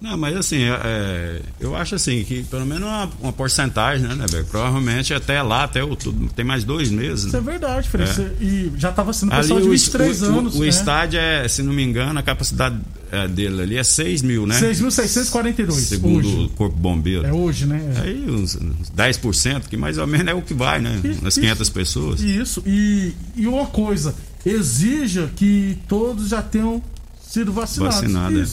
Não, 0.00 0.16
mas 0.16 0.34
assim, 0.34 0.62
é, 0.62 0.80
é, 0.82 1.42
eu 1.60 1.76
acho 1.76 1.94
assim 1.94 2.24
que 2.24 2.42
pelo 2.44 2.64
menos 2.64 2.84
uma, 2.84 3.10
uma 3.20 3.32
porcentagem, 3.34 4.06
né, 4.08 4.14
né? 4.14 4.26
Provavelmente 4.50 5.12
até 5.12 5.42
lá, 5.42 5.64
até 5.64 5.84
outubro, 5.84 6.28
tem 6.34 6.42
mais 6.44 6.64
dois 6.64 6.90
meses. 6.90 7.26
Isso 7.26 7.36
é 7.36 7.40
Né? 7.40 7.50
verdade, 7.50 7.86
Frei. 7.88 8.06
É. 8.06 8.42
E 8.42 8.72
já 8.78 8.88
estava 8.88 9.12
sendo 9.12 9.32
Ali 9.32 9.42
pessoal 9.42 9.60
de 9.60 9.66
o, 9.68 9.70
23 9.70 10.22
o- 10.22 10.24
anos. 10.24 10.54
o, 10.54 10.58
o 10.58 10.60
né? 10.62 10.68
estádio 10.68 11.20
é, 11.20 11.46
se 11.48 11.62
não 11.62 11.72
me 11.74 11.82
engano, 11.82 12.18
a 12.18 12.22
capacidade 12.22 12.78
é, 13.12 13.28
dele 13.28 13.60
ali 13.60 13.76
é 13.76 13.84
6 13.84 14.22
mil, 14.22 14.46
né? 14.46 14.58
6.642 14.58 15.70
Segundo 15.72 16.26
hoje. 16.26 16.44
o 16.44 16.48
Corpo 16.50 16.76
Bombeiro. 16.76 17.26
É 17.26 17.32
hoje, 17.32 17.66
né? 17.66 17.94
É. 17.96 18.00
Aí 18.00 18.24
uns, 18.30 18.54
uns 18.56 18.90
10%, 18.96 19.64
que 19.68 19.76
mais 19.76 19.98
ou 19.98 20.06
menos 20.06 20.28
é 20.28 20.34
o 20.34 20.40
que 20.40 20.54
vai, 20.54 20.80
né? 20.80 20.98
Isso, 21.04 21.22
Nas 21.22 21.34
500 21.34 21.68
pessoas. 21.68 22.20
Isso, 22.22 22.62
e, 22.66 23.12
e 23.36 23.46
uma 23.46 23.66
coisa, 23.66 24.14
exija 24.46 25.30
que 25.36 25.76
todos 25.86 26.28
já 26.30 26.40
tenham 26.40 26.82
sido 27.22 27.52
vacinados. 27.52 27.96
Vacinado, 28.00 28.40
é. 28.40 28.46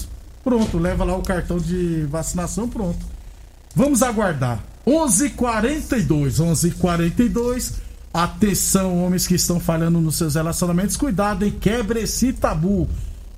Pronto, 0.47 0.77
leva 0.77 1.03
lá 1.03 1.13
o 1.13 1.21
cartão 1.21 1.57
de 1.57 2.05
vacinação, 2.09 2.69
pronto. 2.69 3.05
Vamos 3.75 4.01
aguardar. 4.01 4.63
11:42, 4.85 6.39
11:42. 6.39 7.73
Atenção, 8.13 9.03
homens 9.03 9.27
que 9.27 9.35
estão 9.35 9.59
falhando 9.59 9.99
nos 9.99 10.15
seus 10.15 10.35
relacionamentos, 10.35 10.95
cuidado 10.95 11.45
e 11.45 11.51
quebre 11.51 11.99
esse 11.99 12.31
tabu. 12.31 12.87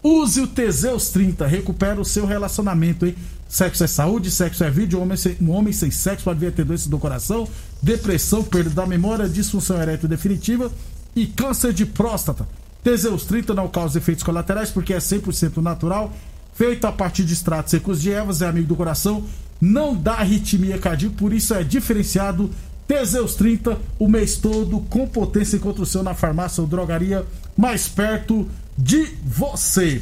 Use 0.03 0.39
o 0.39 0.45
Teseus 0.45 1.09
30, 1.09 1.47
recupera 1.47 1.99
o 1.99 2.05
seu 2.05 2.27
relacionamento, 2.27 3.07
hein? 3.07 3.15
Sexo 3.47 3.83
é 3.83 3.87
saúde, 3.87 4.29
sexo 4.29 4.63
é 4.63 4.69
vida. 4.69 4.95
Um 4.95 5.01
homem 5.01 5.17
sem, 5.17 5.35
um 5.41 5.49
homem 5.49 5.73
sem 5.73 5.89
sexo 5.89 6.25
pode 6.25 6.39
vir 6.39 6.49
a 6.49 6.51
ter 6.51 6.63
doença 6.63 6.87
do 6.87 6.99
coração, 6.99 7.47
depressão, 7.81 8.43
perda 8.43 8.69
da 8.69 8.85
memória, 8.85 9.27
disfunção 9.27 9.81
erétil 9.81 10.07
definitiva 10.07 10.71
e 11.15 11.25
câncer 11.25 11.73
de 11.73 11.87
próstata. 11.87 12.47
Teseus 12.83 13.25
30 13.25 13.55
não 13.55 13.67
causa 13.67 13.97
efeitos 13.97 14.23
colaterais 14.23 14.69
porque 14.69 14.93
é 14.93 14.99
100% 14.99 15.57
natural, 15.57 16.13
feito 16.53 16.85
a 16.85 16.91
partir 16.91 17.23
de 17.23 17.33
extratos 17.33 17.71
secos 17.71 18.01
de 18.01 18.11
ervas, 18.11 18.41
é 18.41 18.47
amigo 18.47 18.67
do 18.67 18.75
coração, 18.75 19.23
não 19.61 19.95
dá 19.95 20.13
arritmia 20.13 20.77
cardíaca, 20.77 21.15
por 21.17 21.33
isso 21.33 21.53
é 21.53 21.63
diferenciado. 21.63 22.49
Teseus 22.87 23.35
30, 23.35 23.77
o 23.99 24.07
mês 24.07 24.37
todo, 24.37 24.79
com 24.89 25.07
potência 25.07 25.57
encontra 25.57 25.83
o 25.83 25.85
seu 25.85 26.01
na 26.01 26.15
farmácia 26.15 26.61
ou 26.61 26.67
drogaria 26.67 27.23
mais 27.55 27.87
perto 27.87 28.49
de 28.75 29.09
você. 29.23 30.01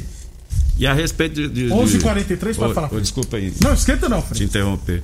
E 0.78 0.86
a 0.86 0.94
respeito 0.94 1.34
de. 1.34 1.48
de 1.48 1.74
11h43, 1.74 2.56
pode 2.56 2.74
falar. 2.74 2.94
ô, 2.94 3.00
desculpa 3.00 3.36
aí. 3.36 3.52
Não, 3.62 3.74
esquenta 3.74 4.08
não, 4.08 4.22
te 4.22 4.28
Fred. 4.28 4.44
interromper. 4.44 5.02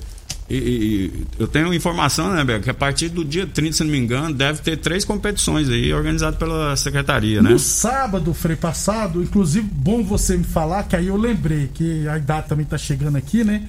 E, 0.49 0.55
e- 0.57 1.25
eu 1.39 1.47
tenho 1.47 1.73
informação, 1.73 2.31
né, 2.31 2.43
Beco, 2.43 2.63
que 2.65 2.69
a 2.69 2.73
partir 2.73 3.09
do 3.09 3.25
dia 3.25 3.47
30, 3.47 3.77
se 3.77 3.83
não 3.83 3.91
me 3.91 3.97
engano, 3.97 4.33
deve 4.33 4.61
ter 4.61 4.77
três 4.77 5.03
competições 5.03 5.69
aí 5.69 5.91
organizadas 5.91 6.37
pela 6.37 6.75
secretaria, 6.75 7.41
né? 7.41 7.49
No 7.49 7.57
sábado, 7.59 8.31
Frei, 8.33 8.55
passado, 8.55 9.23
inclusive, 9.23 9.67
bom 9.71 10.03
você 10.03 10.37
me 10.37 10.43
falar, 10.43 10.83
que 10.83 10.95
aí 10.95 11.07
eu 11.07 11.17
lembrei 11.17 11.67
que 11.73 12.07
a 12.07 12.17
idade 12.17 12.47
também 12.47 12.65
tá 12.65 12.77
chegando 12.77 13.15
aqui, 13.17 13.43
né? 13.43 13.63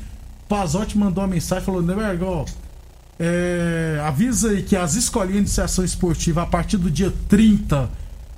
Pazotti 0.48 0.98
mandou 0.98 1.24
uma 1.24 1.30
mensagem 1.30 1.64
falando, 1.64 1.86
Neberg, 1.86 2.22
ó, 2.22 2.44
é, 3.18 3.98
avisa 4.04 4.50
aí 4.50 4.62
que 4.62 4.76
as 4.76 4.94
escolinhas 4.96 5.32
de 5.32 5.38
iniciação 5.40 5.84
esportiva, 5.84 6.42
a 6.42 6.46
partir 6.46 6.76
do 6.76 6.90
dia 6.90 7.12
30, 7.28 7.88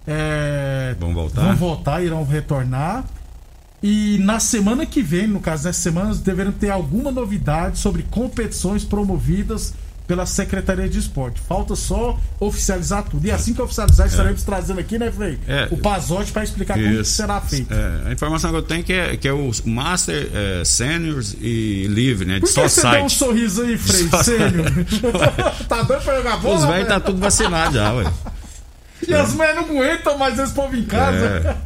é, 0.07 0.95
Vão 0.99 1.13
voltar? 1.13 1.43
vão 1.43 1.57
voltar, 1.57 2.03
irão 2.05 2.25
retornar. 2.25 3.05
E 3.83 4.19
na 4.19 4.41
semana 4.41 4.85
que 4.85 5.03
vem, 5.03 5.27
no 5.27 5.41
caso 5.41 5.65
dessas 5.65 5.83
semanas, 5.83 6.19
deverão 6.19 6.51
ter 6.53 6.71
alguma 6.71 7.11
novidade 7.13 7.79
sobre 7.79 8.03
competições 8.11 8.85
promovidas 8.85 9.73
pela 10.05 10.25
Secretaria 10.25 10.89
de 10.89 10.99
Esporte. 10.99 11.39
Falta 11.47 11.77
só 11.77 12.19
oficializar 12.41 13.05
tudo. 13.05 13.27
E 13.27 13.31
assim 13.31 13.53
que 13.53 13.61
oficializar, 13.61 14.07
estaremos 14.07 14.43
trazendo 14.43 14.81
aqui, 14.81 14.99
né, 14.99 15.13
Frei? 15.13 15.39
É. 15.47 15.69
o 15.71 15.77
Pazotti 15.77 16.33
para 16.33 16.43
explicar 16.43 16.75
como 16.79 16.89
Isso. 16.89 17.13
será 17.13 17.39
feito. 17.43 17.73
É, 17.75 18.09
a 18.09 18.13
informação 18.13 18.51
que 18.51 18.57
eu 18.57 18.63
tenho 18.63 18.81
é 18.81 18.83
que 18.85 18.93
é, 18.95 19.17
que 19.19 19.29
é 19.29 19.33
o 19.35 19.51
Master, 19.67 20.31
é, 20.33 20.65
Seniors 20.65 21.37
e 21.41 21.87
Livre, 21.89 22.25
né? 22.27 22.37
De 22.37 22.41
Por 22.41 22.49
que 22.49 22.55
você 22.55 22.81
dá 22.83 22.89
um 22.89 22.93
site. 23.09 23.13
sorriso 23.19 23.63
aí, 23.63 23.77
Frei? 23.77 24.09
Só- 24.09 24.23
Sênior? 24.23 24.65
tá 25.69 25.83
dando 25.83 26.03
pra 26.03 26.17
jogar 26.17 26.37
bola? 26.39 26.55
Os 26.57 26.63
velhos 26.63 26.77
velho? 26.77 26.89
tá 26.89 27.01
tudo 27.01 27.21
vacinado 27.21 27.75
já, 27.75 27.93
ué. 27.93 28.11
E 29.07 29.15
as 29.15 29.33
mulheres 29.33 29.57
não 29.57 29.65
aguentam 29.65 30.19
mais 30.19 30.39
esse 30.39 30.53
povo 30.53 30.77
em 30.77 30.85
casa. 30.85 31.57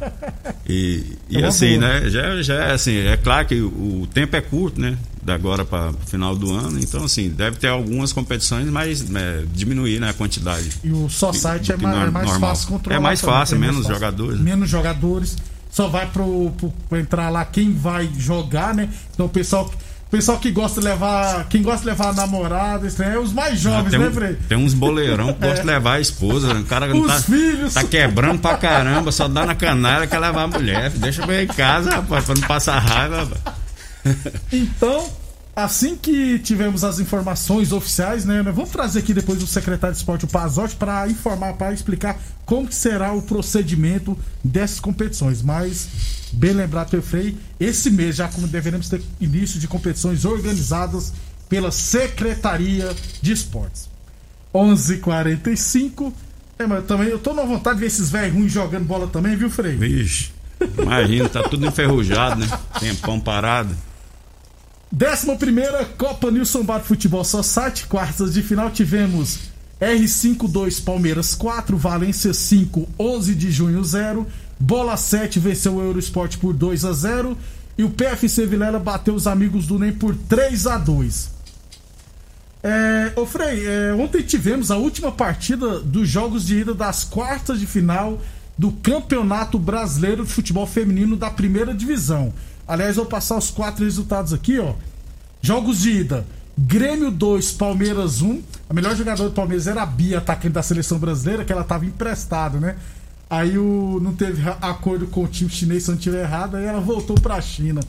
É. 0.45 0.53
E, 0.67 1.17
e 1.29 1.37
É 1.37 1.39
uma 1.39 1.47
assim, 1.47 1.79
boa. 1.79 1.99
né? 1.99 2.09
Já, 2.09 2.41
já 2.41 2.53
é 2.55 2.73
assim, 2.73 2.97
é 2.97 3.17
claro 3.17 3.47
que 3.47 3.55
o, 3.59 4.01
o 4.03 4.07
tempo 4.13 4.35
é 4.35 4.41
curto, 4.41 4.79
né? 4.79 4.97
Da 5.21 5.33
agora 5.33 5.63
para 5.65 5.91
o 5.91 5.97
final 6.05 6.35
do 6.35 6.53
ano. 6.53 6.79
Então, 6.79 7.05
assim, 7.05 7.29
deve 7.29 7.57
ter 7.57 7.67
algumas 7.69 8.11
competições, 8.13 8.67
mas 8.67 9.07
né, 9.09 9.43
diminuir 9.53 9.99
né, 9.99 10.09
a 10.09 10.13
quantidade. 10.13 10.69
E 10.83 10.91
o 10.91 11.09
só 11.09 11.31
site 11.33 11.71
é 11.71 11.77
mais, 11.77 12.07
é 12.07 12.11
mais 12.11 12.29
normal. 12.29 12.49
fácil 12.49 12.67
controlar. 12.67 12.97
É 12.97 12.99
mais 12.99 13.21
fácil, 13.21 13.55
é 13.55 13.57
mais 13.57 13.71
menos 13.71 13.87
fácil. 13.87 13.93
jogadores, 14.01 14.37
né? 14.39 14.43
Menos 14.43 14.69
jogadores. 14.69 15.37
Só 15.71 15.87
vai 15.87 16.05
pro, 16.05 16.51
pro, 16.87 16.97
entrar 16.99 17.29
lá 17.29 17.43
quem 17.45 17.73
vai 17.73 18.07
jogar, 18.17 18.75
né? 18.75 18.89
Então 19.13 19.25
o 19.25 19.29
pessoal, 19.29 19.71
pessoal 20.13 20.37
que 20.37 20.51
gosta 20.51 20.79
de 20.79 20.85
levar. 20.87 21.47
Quem 21.49 21.63
gosta 21.63 21.79
de 21.81 21.85
levar 21.87 22.09
a 22.09 22.13
namorada, 22.13 22.87
trem, 22.91 23.09
é 23.09 23.17
os 23.17 23.33
mais 23.33 23.59
jovens, 23.59 23.89
tem, 23.89 23.99
né, 23.99 24.07
um- 24.07 24.13
Frei? 24.13 24.37
tem 24.47 24.57
uns 24.57 24.73
boleirão 24.73 25.33
que 25.33 25.39
gostam 25.39 25.61
de 25.61 25.67
levar 25.73 25.93
a 25.95 25.99
esposa. 25.99 26.53
O 26.53 26.63
cara 26.65 26.95
Os 26.95 27.07
tá, 27.07 27.19
filhos. 27.21 27.73
tá 27.73 27.83
quebrando 27.83 28.39
pra 28.39 28.55
caramba, 28.57 29.11
só 29.11 29.27
dá 29.27 29.43
na 29.45 29.55
canela 29.55 30.05
quer 30.05 30.19
levar 30.19 30.43
a 30.43 30.47
mulher. 30.47 30.91
Deixa 30.91 31.23
eu 31.23 31.27
ver 31.27 31.43
em 31.43 31.47
casa, 31.47 31.89
rapaz, 31.95 32.25
pra 32.25 32.35
não 32.35 32.47
passar 32.47 32.77
raiva. 32.79 33.17
rapaz. 33.17 33.41
Então, 34.51 35.09
assim 35.55 35.95
que 35.95 36.39
tivermos 36.39 36.83
as 36.83 36.99
informações 36.99 37.71
oficiais, 37.71 38.25
né, 38.25 38.41
nós 38.41 38.55
vamos 38.55 38.71
trazer 38.71 38.99
aqui 38.99 39.13
depois 39.13 39.41
o 39.41 39.47
secretário 39.47 39.93
de 39.93 39.99
esporte, 39.99 40.25
o 40.25 40.27
Pazotti, 40.27 40.75
para 40.75 41.07
informar, 41.07 41.53
para 41.53 41.73
explicar 41.73 42.19
como 42.45 42.71
será 42.71 43.13
o 43.13 43.21
procedimento 43.21 44.17
dessas 44.43 44.79
competições. 44.79 45.41
Mas, 45.41 45.87
bem 46.33 46.53
lembrado, 46.53 46.89
Teu 46.89 47.01
Frei, 47.01 47.37
esse 47.59 47.89
mês 47.89 48.15
já 48.15 48.27
como 48.27 48.47
deveremos 48.47 48.89
ter 48.89 49.01
início 49.19 49.59
de 49.59 49.67
competições 49.67 50.25
organizadas 50.25 51.13
pela 51.47 51.71
Secretaria 51.71 52.93
de 53.21 53.31
Esportes. 53.31 53.89
11:45 54.53 56.13
é, 56.57 56.67
mas 56.67 56.85
também 56.85 57.07
eu 57.07 57.19
tô 57.19 57.33
na 57.33 57.43
vontade 57.43 57.77
de 57.77 57.81
ver 57.81 57.87
esses 57.87 58.09
velhos 58.09 58.35
ruins 58.35 58.51
jogando 58.51 58.85
bola 58.85 59.07
também, 59.07 59.35
viu, 59.35 59.49
Frei? 59.49 59.75
Vixe, 59.75 60.31
imagina, 60.77 61.27
tá 61.27 61.43
tudo 61.43 61.65
enferrujado, 61.65 62.39
né? 62.39 62.47
Tempão 62.79 63.19
parado. 63.19 63.75
11 64.95 65.25
Copa 65.97 66.29
Nilson 66.29 66.63
Bar 66.63 66.81
Futebol 66.81 67.23
Society, 67.23 67.87
quartas 67.87 68.31
de 68.31 68.43
final 68.43 68.69
tivemos 68.69 69.39
R52 69.81 70.83
Palmeiras 70.83 71.33
4, 71.33 71.75
Valência 71.75 72.31
5, 72.31 72.87
11 72.99 73.33
de 73.33 73.51
junho 73.51 73.83
0, 73.83 74.27
Bola 74.59 74.95
7 74.95 75.39
venceu 75.39 75.77
o 75.77 75.81
Eurosport 75.81 76.37
por 76.37 76.53
2 76.53 76.85
a 76.85 76.93
0 76.93 77.35
e 77.75 77.83
o 77.83 77.89
PFC 77.89 78.45
Vilela 78.45 78.77
bateu 78.77 79.15
os 79.15 79.25
amigos 79.25 79.65
do 79.65 79.79
NEM 79.79 79.93
por 79.93 80.15
3 80.15 80.67
a 80.67 80.77
2. 80.77 81.31
É, 82.61 83.13
ô 83.15 83.25
Frei, 83.25 83.65
é, 83.65 83.93
ontem 83.95 84.21
tivemos 84.21 84.69
a 84.69 84.77
última 84.77 85.11
partida 85.11 85.79
dos 85.79 86.07
jogos 86.07 86.45
de 86.45 86.59
ida 86.59 86.73
das 86.75 87.03
quartas 87.03 87.59
de 87.59 87.65
final 87.65 88.21
do 88.55 88.71
Campeonato 88.71 89.57
Brasileiro 89.57 90.23
de 90.23 90.31
Futebol 90.31 90.67
Feminino 90.67 91.17
da 91.17 91.31
primeira 91.31 91.73
divisão. 91.73 92.31
Aliás, 92.67 92.95
vou 92.95 93.05
passar 93.05 93.37
os 93.37 93.51
quatro 93.51 93.83
resultados 93.83 94.33
aqui, 94.33 94.59
ó. 94.59 94.73
Jogos 95.41 95.79
de 95.81 95.91
ida: 95.91 96.25
Grêmio 96.57 97.11
2, 97.11 97.51
Palmeiras 97.53 98.21
1. 98.21 98.41
A 98.69 98.73
melhor 98.73 98.95
jogadora 98.95 99.29
do 99.29 99.35
Palmeiras 99.35 99.67
era 99.67 99.81
a 99.83 99.85
Bia, 99.85 100.17
atacante 100.19 100.53
da 100.53 100.63
seleção 100.63 100.97
brasileira, 100.99 101.43
que 101.43 101.51
ela 101.51 101.61
estava 101.63 101.85
emprestada, 101.85 102.59
né? 102.59 102.75
Aí 103.29 103.57
o, 103.57 103.99
não 104.01 104.13
teve 104.13 104.47
a- 104.47 104.57
acordo 104.61 105.07
com 105.07 105.23
o 105.23 105.27
time 105.27 105.49
chinês, 105.49 105.83
se 105.83 105.89
não 105.89 105.97
estiver 105.97 106.21
errado, 106.23 106.55
aí 106.55 106.65
ela 106.65 106.79
voltou 106.79 107.15
pra 107.19 107.41
China. 107.41 107.81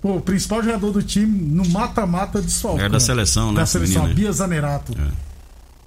Pô, 0.00 0.16
o 0.16 0.20
principal 0.20 0.62
jogador 0.62 0.90
do 0.92 1.02
time 1.02 1.26
no 1.40 1.68
mata-mata 1.70 2.40
desfalcou. 2.40 2.80
É 2.80 2.88
da 2.88 2.98
seleção, 3.00 3.52
né, 3.52 3.60
Da 3.60 3.66
seleção, 3.66 4.02
a 4.02 4.06
menina 4.06 4.18
aí. 4.20 4.24
Bia 4.24 4.32
Zanerato. 4.32 4.92
É. 4.98 5.10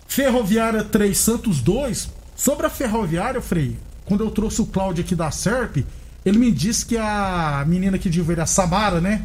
Ferroviária 0.08 0.84
3, 0.84 1.18
Santos 1.18 1.60
2. 1.62 2.10
Sobre 2.36 2.66
a 2.66 2.70
Ferroviária, 2.70 3.42
Frei, 3.42 3.78
quando 4.06 4.24
eu 4.24 4.30
trouxe 4.32 4.62
o 4.62 4.66
Cláudio 4.66 5.04
aqui 5.04 5.16
da 5.16 5.32
SERP, 5.32 5.86
ele 6.26 6.38
me 6.38 6.52
disse 6.52 6.86
que 6.86 6.98
a 6.98 7.64
menina 7.68 7.98
Rio 7.98 8.24
Verde, 8.24 8.42
a 8.42 8.46
Samara, 8.46 9.00
né? 9.00 9.22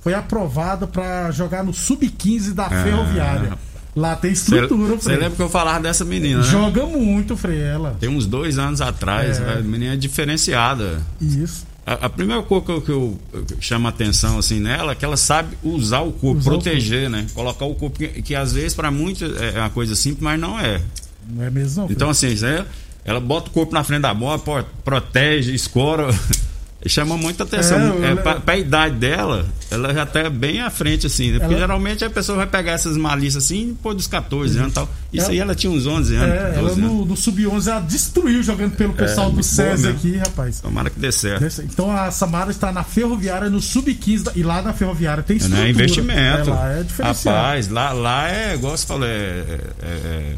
Foi 0.00 0.14
aprovada 0.14 0.86
pra 0.86 1.30
jogar 1.30 1.62
no 1.64 1.72
Sub-15 1.72 2.52
da 2.52 2.66
Ah, 2.66 2.82
Ferroviária. 2.82 3.58
Lá 3.94 4.16
tem 4.16 4.32
estrutura, 4.32 4.96
Você 4.96 5.10
lembra 5.10 5.30
que 5.32 5.42
eu 5.42 5.48
falava 5.50 5.80
dessa 5.80 6.04
menina, 6.04 6.40
né? 6.40 6.44
Joga 6.46 6.86
muito, 6.86 7.36
Frei, 7.36 7.60
ela. 7.60 7.96
Tem 8.00 8.08
uns 8.08 8.26
dois 8.26 8.58
anos 8.58 8.80
atrás, 8.80 9.38
É. 9.38 9.54
a 9.54 9.56
menina 9.60 9.92
é 9.94 9.96
diferenciada. 9.96 11.02
Isso. 11.20 11.66
A, 11.84 12.06
a 12.06 12.08
primeira 12.08 12.42
coisa 12.42 12.64
que 12.64 12.70
eu, 12.72 12.80
que 12.80 12.90
eu, 12.90 13.18
que 13.58 13.64
chama 13.64 13.88
atenção 13.90 14.38
assim 14.38 14.60
nela 14.60 14.92
é 14.92 14.94
que 14.94 15.04
ela 15.04 15.16
sabe 15.16 15.58
usar 15.62 16.00
o 16.00 16.12
corpo, 16.12 16.38
Usar 16.38 16.50
o 16.50 16.54
proteger, 16.54 17.10
né? 17.10 17.26
Colocar 17.34 17.64
o 17.66 17.74
corpo, 17.74 17.98
que, 17.98 18.08
que 18.22 18.34
às 18.34 18.52
vezes 18.52 18.72
para 18.74 18.90
muitos 18.90 19.22
é 19.40 19.58
uma 19.58 19.70
coisa 19.70 19.94
simples, 19.94 20.22
mas 20.22 20.40
não 20.40 20.58
é. 20.58 20.80
Não 21.28 21.44
é 21.44 21.50
mesmo, 21.50 21.82
não? 21.82 21.90
Então, 21.90 22.08
assim, 22.10 22.28
isso 22.28 22.46
aí, 22.46 22.64
ela 23.04 23.20
bota 23.20 23.48
o 23.48 23.52
corpo 23.52 23.72
na 23.74 23.82
frente 23.84 24.02
da 24.02 24.14
bola, 24.14 24.38
protege, 24.84 25.54
escora. 25.54 26.08
Chama 26.84 27.16
muita 27.16 27.44
atenção. 27.44 27.78
É, 28.04 28.10
É, 28.10 28.14
pra, 28.16 28.40
pra 28.40 28.58
idade 28.58 28.96
dela, 28.96 29.46
ela 29.70 29.94
já 29.94 30.04
tá 30.04 30.28
bem 30.28 30.60
à 30.60 30.68
frente, 30.68 31.06
assim, 31.06 31.30
né? 31.30 31.38
Porque 31.38 31.52
Ela- 31.54 31.60
geralmente 31.60 32.04
a 32.04 32.10
pessoa 32.10 32.38
vai 32.38 32.46
pegar 32.48 32.72
essas 32.72 32.96
malícias 32.96 33.44
assim 33.44 33.68
depois 33.68 33.96
dos 33.96 34.08
14 34.08 34.58
anos 34.58 34.72
e 34.72 34.74
tal. 34.74 34.88
Isso 35.12 35.26
Ela- 35.26 35.32
aí 35.32 35.38
ela 35.38 35.54
tinha 35.54 35.70
uns 35.70 35.86
11 35.86 36.16
anos. 36.16 36.34
É, 36.34 36.50
12 36.60 36.80
ela 36.80 36.88
no, 36.88 37.04
no 37.04 37.16
Sub-11 37.16 37.68
ela 37.70 37.78
destruiu 37.82 38.42
jogando 38.42 38.72
pelo 38.74 38.94
pessoal 38.94 39.30
do 39.30 39.44
SESI 39.44 39.84
mesmo. 39.86 39.90
aqui, 39.90 40.16
rapaz. 40.16 40.58
Tomara 40.60 40.90
que 40.90 40.98
dê 40.98 41.12
certo. 41.12 41.62
Então 41.62 41.88
a 41.88 42.10
Samara 42.10 42.50
está 42.50 42.72
na 42.72 42.82
Ferroviária 42.82 43.48
no 43.48 43.60
Sub-15 43.60 44.22
da- 44.24 44.32
e 44.34 44.42
lá 44.42 44.60
na 44.60 44.72
Ferroviária 44.72 45.22
tem 45.22 45.34
É, 45.34 45.38
estrutura. 45.38 45.62
né? 45.64 45.70
investimento. 45.70 46.50
É, 46.50 46.52
lá 46.52 46.72
é 46.72 46.82
diferencial. 46.82 47.34
Rapaz, 47.36 47.68
lá, 47.68 47.92
lá 47.92 48.28
é, 48.28 48.54
igual 48.54 48.76
você 48.76 48.84
falou, 48.84 49.06
é, 49.06 49.10
é- 49.10 49.60
é- 49.86 50.34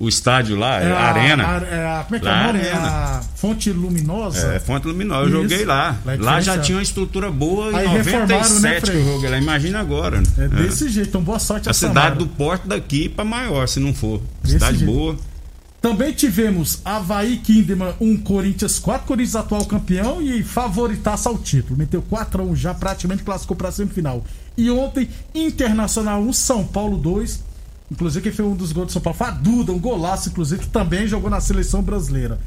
o 0.00 0.08
estádio 0.08 0.56
lá, 0.56 0.80
é, 0.80 0.88
É 0.88 0.92
a 0.92 0.98
arena. 1.00 1.44
a- 1.46 1.62
é 1.66 1.86
a- 1.86 2.04
como 2.04 2.16
é 2.16 2.18
que 2.20 2.26
é 2.26 2.30
Lá 2.30 2.42
é 2.42 2.46
nome? 2.46 2.58
arena. 2.60 2.88
A 2.88 3.20
Fonte 3.34 3.70
Luminosa. 3.72 4.54
É, 4.54 4.58
Fonte 4.60 4.86
Luminosa, 4.86 5.28
eu 5.28 5.42
joguei 5.42 5.64
lá. 5.64 5.96
Lá 6.04 6.14
é 6.14 6.16
Lá 6.16 6.40
já 6.40 6.58
tinha 6.58 6.76
uma 6.78 6.82
estrutura 6.82 7.30
boa 7.30 7.76
Aí 7.76 7.86
em 7.86 7.88
reformaram, 7.90 8.26
né, 8.28 8.34
97 8.38 8.80
que 8.80 8.86
Frei? 8.86 9.00
eu 9.02 9.06
joguei 9.14 9.30
lá. 9.30 9.38
Imagina 9.38 9.80
agora. 9.80 10.20
né? 10.20 10.26
É, 10.38 10.44
É. 10.44 10.48
desse 10.48 10.88
jeito. 10.88 11.08
Então 11.08 11.22
boa 11.22 11.38
sorte 11.38 11.68
a, 11.68 11.70
A 11.70 11.74
Samara. 11.74 12.00
cidade 12.10 12.18
do 12.18 12.26
porto 12.28 12.66
daqui 12.68 13.08
pra 13.08 13.24
maior, 13.24 13.66
se 13.68 13.80
não 13.80 13.92
for. 13.92 14.20
Desse 14.42 14.54
cidade 14.54 14.78
jeito. 14.78 14.92
boa. 14.92 15.16
Também 15.80 16.12
tivemos 16.12 16.80
Havaí 16.84 17.36
Kinderman 17.36 17.94
1, 18.00 18.16
Corinthians 18.18 18.80
4, 18.80 19.06
Corinthians 19.06 19.36
atual 19.36 19.64
campeão 19.64 20.20
e 20.20 20.42
favoritaça 20.42 21.28
ao 21.28 21.38
título. 21.38 21.78
Meteu 21.78 22.02
4x1 22.02 22.56
já, 22.56 22.74
praticamente 22.74 23.22
classificou 23.22 23.56
pra 23.56 23.70
semifinal. 23.70 24.24
E 24.56 24.68
ontem, 24.72 25.08
Internacional 25.32 26.20
1, 26.20 26.32
São 26.32 26.64
Paulo 26.64 26.96
2. 26.98 27.44
Inclusive, 27.90 28.22
quem 28.24 28.32
fez 28.32 28.46
um 28.48 28.54
dos 28.54 28.72
gols 28.72 28.88
do 28.88 28.92
São 28.92 29.00
Paulo 29.02 29.16
foi 29.16 29.26
a 29.28 29.30
Duda, 29.30 29.72
um 29.72 29.78
golaço, 29.78 30.28
inclusive, 30.28 30.62
que 30.62 30.68
também 30.68 31.06
jogou 31.08 31.30
na 31.30 31.40
seleção 31.40 31.82
brasileira. 31.82 32.38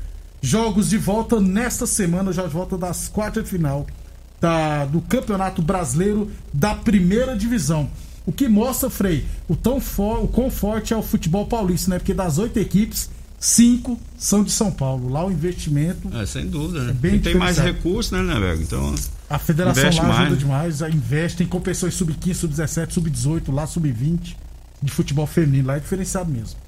Jogos 0.41 0.89
de 0.89 0.97
volta 0.97 1.39
nesta 1.39 1.85
semana, 1.85 2.31
já 2.31 2.43
de 2.43 2.49
volta 2.53 2.77
das 2.77 3.07
quartas 3.07 3.43
de 3.43 3.49
final 3.49 3.85
da- 4.39 4.85
do 4.85 5.01
Campeonato 5.01 5.61
Brasileiro 5.61 6.29
da 6.53 6.73
Primeira 6.75 7.35
Divisão. 7.35 7.89
O 8.25 8.31
que 8.31 8.47
mostra, 8.47 8.89
Frei, 8.89 9.25
o, 9.47 9.55
tão 9.55 9.79
for, 9.81 10.23
o 10.23 10.27
quão 10.27 10.49
forte 10.51 10.93
é 10.93 10.97
o 10.97 11.01
futebol 11.03 11.45
paulista, 11.47 11.89
né? 11.89 11.97
Porque 11.99 12.13
das 12.13 12.37
oito 12.37 12.57
equipes, 12.57 13.09
cinco 13.39 13.99
são 14.17 14.43
de 14.43 14.51
São 14.51 14.71
Paulo. 14.71 15.09
Lá 15.09 15.25
o 15.25 15.31
investimento, 15.31 16.07
É, 16.15 16.23
sem 16.27 16.45
dúvida, 16.47 16.83
né? 16.85 16.93
bem 16.93 17.15
E 17.15 17.19
tem 17.19 17.35
mais 17.35 17.57
recursos, 17.57 18.11
né, 18.11 18.21
né, 18.21 18.39
velho? 18.39 18.61
Então, 18.61 18.93
a 19.29 19.39
federação 19.39 19.83
lá 19.83 19.89
ajuda 19.89 20.05
mais. 20.29 20.39
demais, 20.39 20.81
investe, 20.81 21.39
tem 21.39 21.47
competições 21.47 21.95
sub-15, 21.95 22.33
sub-17, 22.35 22.91
sub-18, 22.93 23.51
lá 23.51 23.65
sub-20 23.65 24.35
de 24.81 24.91
futebol 24.91 25.27
feminino, 25.27 25.67
lá 25.67 25.77
é 25.77 25.79
diferenciado 25.79 26.31
mesmo. 26.31 26.59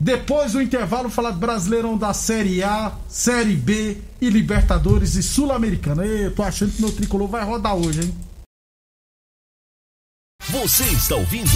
Depois 0.00 0.52
do 0.52 0.60
intervalo, 0.60 1.08
falar 1.08 1.30
do 1.30 1.38
Brasileirão 1.38 1.96
da 1.96 2.12
Série 2.12 2.62
A, 2.62 2.92
Série 3.08 3.54
B 3.54 3.98
e 4.20 4.28
Libertadores 4.28 5.14
e 5.14 5.22
Sul-Americana. 5.22 6.04
Eu 6.04 6.34
tô 6.34 6.42
achando 6.42 6.72
que 6.72 6.82
meu 6.82 6.90
tricolor 6.90 7.28
vai 7.28 7.44
rodar 7.44 7.76
hoje, 7.76 8.00
hein? 8.02 8.14
Você 10.48 10.82
está 10.84 11.14
ouvindo 11.14 11.50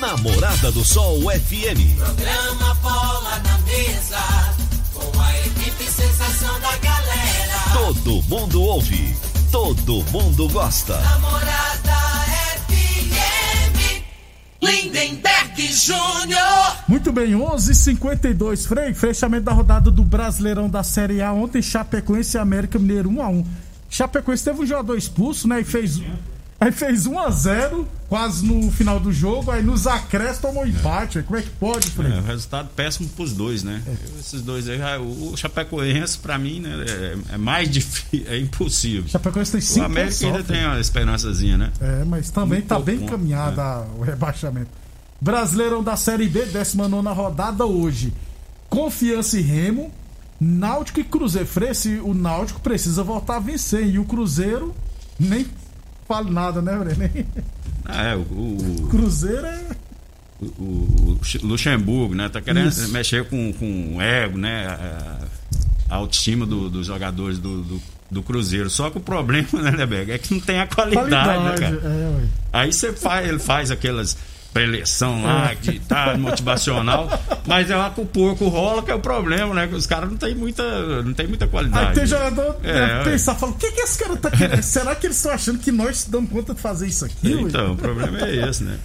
Namorada 0.00 0.72
do 0.72 0.82
Sol 0.82 1.20
FM. 1.20 1.98
Programa 1.98 2.74
Bola 2.76 3.38
na 3.40 3.58
Mesa, 3.58 4.54
com 4.94 5.20
a 5.20 5.38
equipe 5.40 5.84
sensação 5.84 6.58
da 6.58 6.76
galera. 6.78 7.58
Todo 7.74 8.22
mundo 8.22 8.62
ouve, 8.62 9.14
todo 9.52 10.02
mundo 10.10 10.48
gosta. 10.48 10.98
Namorada 11.02 11.69
FM, 11.69 11.69
Lindenberg 14.62 15.72
Júnior. 15.72 16.76
Muito 16.86 17.12
bem, 17.12 17.34
11:52 17.34 18.66
Frei, 18.66 18.92
fechamento 18.94 19.44
da 19.44 19.52
rodada 19.52 19.90
do 19.90 20.04
Brasileirão 20.04 20.68
da 20.68 20.82
Série 20.82 21.22
A. 21.22 21.32
Ontem, 21.32 21.62
Chapecoense 21.62 22.36
e 22.36 22.40
América 22.40 22.78
Mineiro 22.78 23.08
1 23.08 23.22
a 23.22 23.28
1 23.28 23.46
Chapecoense 23.88 24.44
teve 24.44 24.62
um 24.62 24.66
jogador 24.66 24.96
expulso, 24.96 25.48
né? 25.48 25.60
E 25.60 25.64
fez, 25.64 26.00
aí 26.60 26.70
fez 26.70 27.06
1 27.06 27.18
a 27.18 27.30
0 27.30 27.88
quase 28.10 28.44
no 28.44 28.70
final 28.70 29.00
do 29.00 29.10
jogo. 29.12 29.50
Aí 29.50 29.62
nos 29.62 29.86
acréscimos 29.86 30.38
tomou 30.40 30.66
empate. 30.66 31.22
Como 31.22 31.38
é 31.38 31.42
que 31.42 31.48
pode, 31.50 31.90
Frei? 31.92 32.12
é, 32.12 32.18
o 32.18 32.22
resultado 32.22 32.68
péssimo 32.76 33.08
pros 33.10 33.32
dois, 33.32 33.62
né? 33.62 33.80
Esses 34.18 34.42
dois 34.42 34.68
aí, 34.68 34.78
o 34.98 35.34
Chapecoense, 35.36 36.18
pra 36.18 36.36
mim, 36.36 36.60
né, 36.60 36.84
é, 37.30 37.34
é 37.34 37.38
mais 37.38 37.70
difícil, 37.70 38.26
é 38.28 38.36
impossível. 38.38 39.08
Chapecoense 39.08 39.52
tem 39.52 39.60
O 39.60 39.62
5 39.62 39.86
América 39.86 40.26
ainda 40.26 40.38
só, 40.40 40.44
Frei. 40.44 40.58
tem 40.58 40.66
uma 40.66 40.80
esperançazinha, 40.80 41.56
né? 41.56 41.72
É, 41.80 42.04
mas 42.04 42.28
também 42.30 42.58
Muito 42.58 42.68
tá 42.68 42.78
bem 42.80 42.98
ponto, 42.98 43.08
encaminhado 43.08 43.60
a- 43.60 43.86
o 43.96 44.02
rebaixamento. 44.02 44.68
Brasileirão 45.20 45.82
da 45.82 45.96
Série 45.96 46.28
B, 46.28 46.46
19 46.46 47.08
rodada 47.14 47.64
hoje. 47.64 48.12
Confiança 48.68 49.38
e 49.38 49.42
Remo, 49.42 49.92
Náutico 50.40 50.98
e 51.00 51.04
Cruzeiro. 51.04 51.46
Frei, 51.46 51.74
se 51.74 52.00
o 52.02 52.14
Náutico 52.14 52.60
precisa 52.60 53.02
voltar 53.04 53.36
a 53.36 53.40
vencer. 53.40 53.86
E 53.86 53.98
o 53.98 54.04
Cruzeiro 54.04 54.74
nem 55.18 55.46
fala 56.08 56.30
nada, 56.30 56.62
né, 56.62 56.72
Frei? 56.94 57.26
Ah, 57.92 58.04
é, 58.08 58.16
o, 58.16 58.20
o, 58.20 58.88
Cruzeiro 58.90 59.44
é. 59.46 59.60
o- 60.40 60.44
o 60.46 61.18
Luxemburgo, 61.42 62.14
né? 62.14 62.28
Tá 62.28 62.40
querendo 62.40 62.68
Isso. 62.68 62.88
mexer 62.88 63.24
com, 63.28 63.52
com 63.52 63.96
o 63.96 64.02
ego, 64.02 64.38
né? 64.38 64.66
A, 64.66 65.18
a 65.90 65.96
autoestima 65.96 66.46
do- 66.46 66.68
dos 66.70 66.86
jogadores 66.86 67.38
do, 67.38 67.62
do, 67.62 67.82
do 68.10 68.22
Cruzeiro. 68.22 68.70
Só 68.70 68.90
que 68.90 68.98
o 68.98 69.00
problema, 69.00 69.48
né, 69.62 69.70
Leberg, 69.70 70.12
é 70.12 70.18
que 70.18 70.32
não 70.34 70.40
tem 70.40 70.60
a 70.60 70.66
qualidade, 70.66 71.10
né, 71.10 71.24
Qualidade. 71.24 71.60
cara? 71.60 71.80
é. 71.84 72.24
Aí 72.52 72.72
você 72.72 72.92
faz, 72.92 73.28
ele 73.28 73.38
faz 73.38 73.70
aquelas 73.70 74.16
preleção 74.52 75.22
lá, 75.22 75.54
de 75.54 75.78
tá, 75.80 76.16
motivacional, 76.18 77.08
mas 77.46 77.70
é 77.70 77.76
lá 77.76 77.90
que 77.90 78.00
o 78.00 78.06
porco 78.06 78.48
rola 78.48 78.82
que 78.82 78.90
é 78.90 78.94
o 78.94 79.00
problema, 79.00 79.54
né? 79.54 79.66
Que 79.68 79.74
os 79.74 79.86
caras 79.86 80.10
não 80.10 80.16
tem 80.16 80.34
muita, 80.34 81.02
não 81.02 81.14
tem 81.14 81.26
muita 81.26 81.46
qualidade. 81.46 81.88
Aí 81.88 81.94
tem 81.94 82.06
jogador 82.06 82.56
É, 82.62 82.72
ué. 82.98 83.04
pensar, 83.04 83.34
fala, 83.36 83.52
o 83.52 83.54
que, 83.54 83.70
que 83.70 83.80
esse 83.80 83.98
cara 84.02 84.16
tá 84.16 84.30
querendo? 84.30 84.62
Será 84.62 84.94
que 84.94 85.06
eles 85.06 85.16
estão 85.16 85.32
achando 85.32 85.58
que 85.58 85.70
nós 85.70 86.04
damos 86.04 86.30
conta 86.30 86.52
de 86.54 86.60
fazer 86.60 86.86
isso 86.88 87.04
aqui? 87.04 87.34
ué?" 87.34 87.42
Então, 87.42 87.72
o 87.72 87.76
problema 87.76 88.20
é 88.26 88.48
esse, 88.48 88.64
né? 88.64 88.76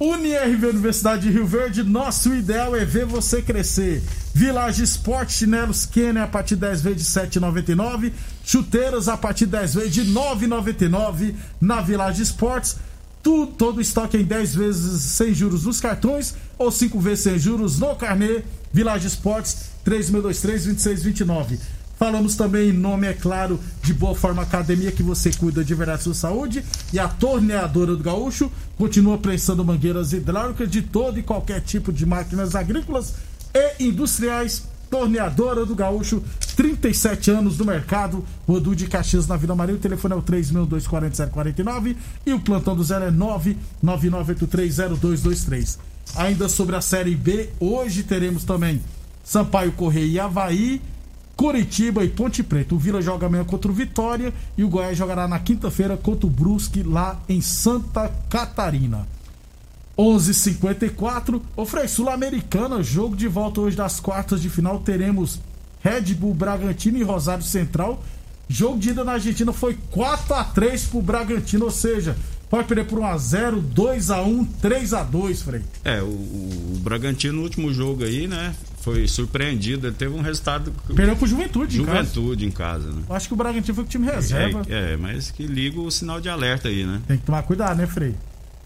UniRV 0.00 0.66
Universidade 0.68 1.22
de 1.22 1.30
Rio 1.32 1.44
Verde, 1.44 1.82
nosso 1.82 2.32
ideal 2.32 2.76
é 2.76 2.84
ver 2.84 3.04
você 3.04 3.42
crescer. 3.42 4.00
Village 4.32 4.84
Sport, 4.84 5.28
chinelos 5.30 5.84
Kenner 5.86 6.22
a 6.22 6.26
partir 6.28 6.54
de 6.54 6.60
10 6.60 6.82
vezes 6.82 7.02
de 7.12 7.20
7,99. 7.40 8.12
Chuteiras 8.44 9.08
a 9.08 9.16
partir 9.16 9.46
de 9.46 9.52
10 9.52 9.74
vezes 9.74 9.92
de 9.92 10.04
9,99 10.04 11.34
na 11.60 11.80
Village 11.80 12.22
Sports. 12.22 12.76
Tudo, 13.28 13.52
todo 13.52 13.78
estoque 13.78 14.16
em 14.16 14.24
10 14.24 14.54
vezes 14.54 15.02
sem 15.02 15.34
juros 15.34 15.64
nos 15.64 15.78
cartões 15.82 16.34
ou 16.56 16.72
5 16.72 16.98
vezes 16.98 17.24
sem 17.24 17.38
juros 17.38 17.78
no 17.78 17.94
carnê. 17.94 18.42
Village 18.72 19.06
Sports 19.06 19.68
3623-2629. 19.84 21.58
Falamos 21.98 22.36
também 22.36 22.70
em 22.70 22.72
nome, 22.72 23.06
é 23.06 23.12
claro, 23.12 23.60
de 23.82 23.92
Boa 23.92 24.14
Forma 24.14 24.40
Academia, 24.40 24.90
que 24.90 25.02
você 25.02 25.30
cuida 25.30 25.62
de 25.62 25.74
verdade 25.74 25.98
da 25.98 26.04
sua 26.04 26.14
saúde. 26.14 26.64
E 26.90 26.98
a 26.98 27.06
Torneadora 27.06 27.94
do 27.94 28.02
Gaúcho 28.02 28.50
continua 28.78 29.18
prensando 29.18 29.62
mangueiras 29.62 30.14
hidráulicas 30.14 30.70
de 30.70 30.80
todo 30.80 31.18
e 31.18 31.22
qualquer 31.22 31.60
tipo 31.60 31.92
de 31.92 32.06
máquinas 32.06 32.54
agrícolas 32.54 33.12
e 33.52 33.84
industriais. 33.84 34.62
Torneadora 34.90 35.64
do 35.66 35.74
Gaúcho, 35.74 36.22
37 36.56 37.30
anos 37.30 37.58
no 37.58 37.64
mercado. 37.64 38.24
Rodu 38.46 38.74
de 38.74 38.86
Caxias 38.86 39.26
na 39.26 39.36
Vila 39.36 39.54
Maria. 39.54 39.74
O 39.74 39.78
telefone 39.78 40.14
é 40.14 40.16
o 40.16 40.22
3.240-049 40.22 41.96
e 42.26 42.32
o 42.32 42.40
plantão 42.40 42.74
do 42.74 42.82
zero 42.82 43.04
é 43.04 43.10
999830223. 43.10 45.78
Ainda 46.16 46.48
sobre 46.48 46.74
a 46.74 46.80
Série 46.80 47.14
B, 47.14 47.50
hoje 47.60 48.02
teremos 48.02 48.44
também 48.44 48.80
Sampaio 49.22 49.72
Correia 49.72 50.06
e 50.06 50.18
Havaí. 50.18 50.80
Curitiba 51.36 52.02
e 52.04 52.08
Ponte 52.08 52.42
Preta. 52.42 52.74
O 52.74 52.78
Vila 52.78 53.00
joga 53.00 53.26
amanhã 53.26 53.44
contra 53.44 53.70
o 53.70 53.74
Vitória 53.74 54.34
e 54.56 54.64
o 54.64 54.68
Goiás 54.68 54.98
jogará 54.98 55.28
na 55.28 55.38
quinta-feira 55.38 55.96
contra 55.96 56.26
o 56.26 56.30
Brusque 56.30 56.82
lá 56.82 57.20
em 57.28 57.40
Santa 57.40 58.10
Catarina. 58.28 59.06
11:54. 59.98 61.42
Ô 61.56 61.66
Frei, 61.66 61.88
Sul-Americana, 61.88 62.82
jogo 62.82 63.16
de 63.16 63.26
volta 63.26 63.60
hoje 63.60 63.76
das 63.76 63.98
quartas 63.98 64.40
de 64.40 64.48
final. 64.48 64.78
Teremos 64.78 65.40
Red 65.82 66.14
Bull 66.14 66.34
Bragantino 66.34 66.98
e 66.98 67.02
Rosário 67.02 67.42
Central. 67.42 68.02
Jogo 68.48 68.78
de 68.78 68.90
ida 68.90 69.04
na 69.04 69.12
Argentina 69.12 69.52
foi 69.52 69.76
4 69.90 70.34
a 70.34 70.44
3 70.44 70.84
pro 70.86 71.02
Bragantino, 71.02 71.66
ou 71.66 71.70
seja, 71.70 72.16
pode 72.48 72.66
perder 72.66 72.86
por 72.86 72.98
1x0, 73.00 73.62
2x1, 73.74 74.46
3x2, 74.62 75.42
Frei. 75.42 75.62
É, 75.84 76.00
o, 76.00 76.06
o 76.06 76.78
Bragantino 76.80 77.34
no 77.34 77.42
último 77.42 77.74
jogo 77.74 78.04
aí, 78.04 78.26
né? 78.26 78.54
Foi 78.80 79.06
surpreendido. 79.06 79.88
Ele 79.88 79.96
teve 79.96 80.14
um 80.14 80.22
resultado. 80.22 80.72
Perdeu 80.94 81.16
pro 81.16 81.26
Juventude, 81.26 81.82
em 81.82 81.84
casa. 81.84 81.98
Juventude 81.98 82.46
em 82.46 82.50
casa, 82.50 82.90
né? 82.90 83.02
Acho 83.10 83.28
que 83.28 83.34
o 83.34 83.36
Bragantino 83.36 83.74
foi 83.74 83.84
com 83.84 83.88
o 83.88 83.90
time 83.90 84.06
reserva. 84.06 84.62
É, 84.68 84.94
é, 84.94 84.96
mas 84.96 85.30
que 85.30 85.46
liga 85.46 85.78
o 85.80 85.90
sinal 85.90 86.20
de 86.20 86.30
alerta 86.30 86.68
aí, 86.68 86.86
né? 86.86 87.02
Tem 87.06 87.18
que 87.18 87.24
tomar 87.24 87.42
cuidado, 87.42 87.76
né, 87.76 87.86
Frei? 87.86 88.14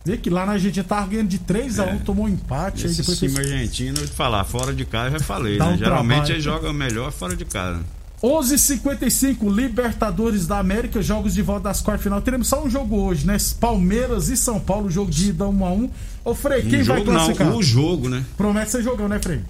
Vê 0.04 0.16
que 0.16 0.28
lá 0.28 0.44
na 0.44 0.52
Argentina 0.52 0.82
tava 0.84 1.06
ganhando 1.06 1.28
de 1.28 1.38
3x1, 1.38 2.02
tomou 2.04 2.24
um 2.26 2.28
empate, 2.28 2.84
aí 2.86 2.90
Esse 2.90 3.00
depois 3.02 3.18
time 3.18 3.32
fez 3.34 3.52
argentino, 3.52 3.98
eu 3.98 4.06
te 4.08 4.12
falar, 4.12 4.42
fora 4.44 4.72
de 4.74 4.84
casa 4.84 5.14
eu 5.14 5.18
já 5.20 5.24
falei, 5.24 5.58
né? 5.58 5.64
um 5.66 5.76
Geralmente 5.78 6.14
trabalho. 6.16 6.32
eles 6.34 6.44
jogam 6.44 6.72
melhor 6.72 7.12
fora 7.12 7.36
de 7.36 7.44
casa. 7.44 7.80
11:55 8.22 9.48
Libertadores 9.54 10.46
da 10.46 10.58
América, 10.58 11.00
jogos 11.02 11.34
de 11.34 11.42
volta 11.42 11.64
das 11.64 11.80
quartas 11.80 12.02
final. 12.04 12.20
Teremos 12.20 12.46
só 12.48 12.62
um 12.64 12.70
jogo 12.70 12.96
hoje, 12.96 13.26
né? 13.26 13.36
Palmeiras 13.60 14.28
e 14.28 14.36
São 14.36 14.60
Paulo, 14.60 14.90
jogo 14.90 15.10
de 15.10 15.30
ida 15.30 15.46
1 15.46 15.64
a 15.66 15.70
1. 15.72 15.90
Ô 16.24 16.34
Frei, 16.34 16.62
quem 16.62 16.82
um 16.82 16.84
vai 16.84 16.98
jogo 16.98 17.10
classificar? 17.10 17.46
não, 17.48 17.56
o 17.58 17.62
jogo, 17.62 18.08
né? 18.08 18.24
Promete 18.36 18.70
ser 18.70 18.82
jogão, 18.82 19.08
né, 19.08 19.18
Frei? 19.20 19.40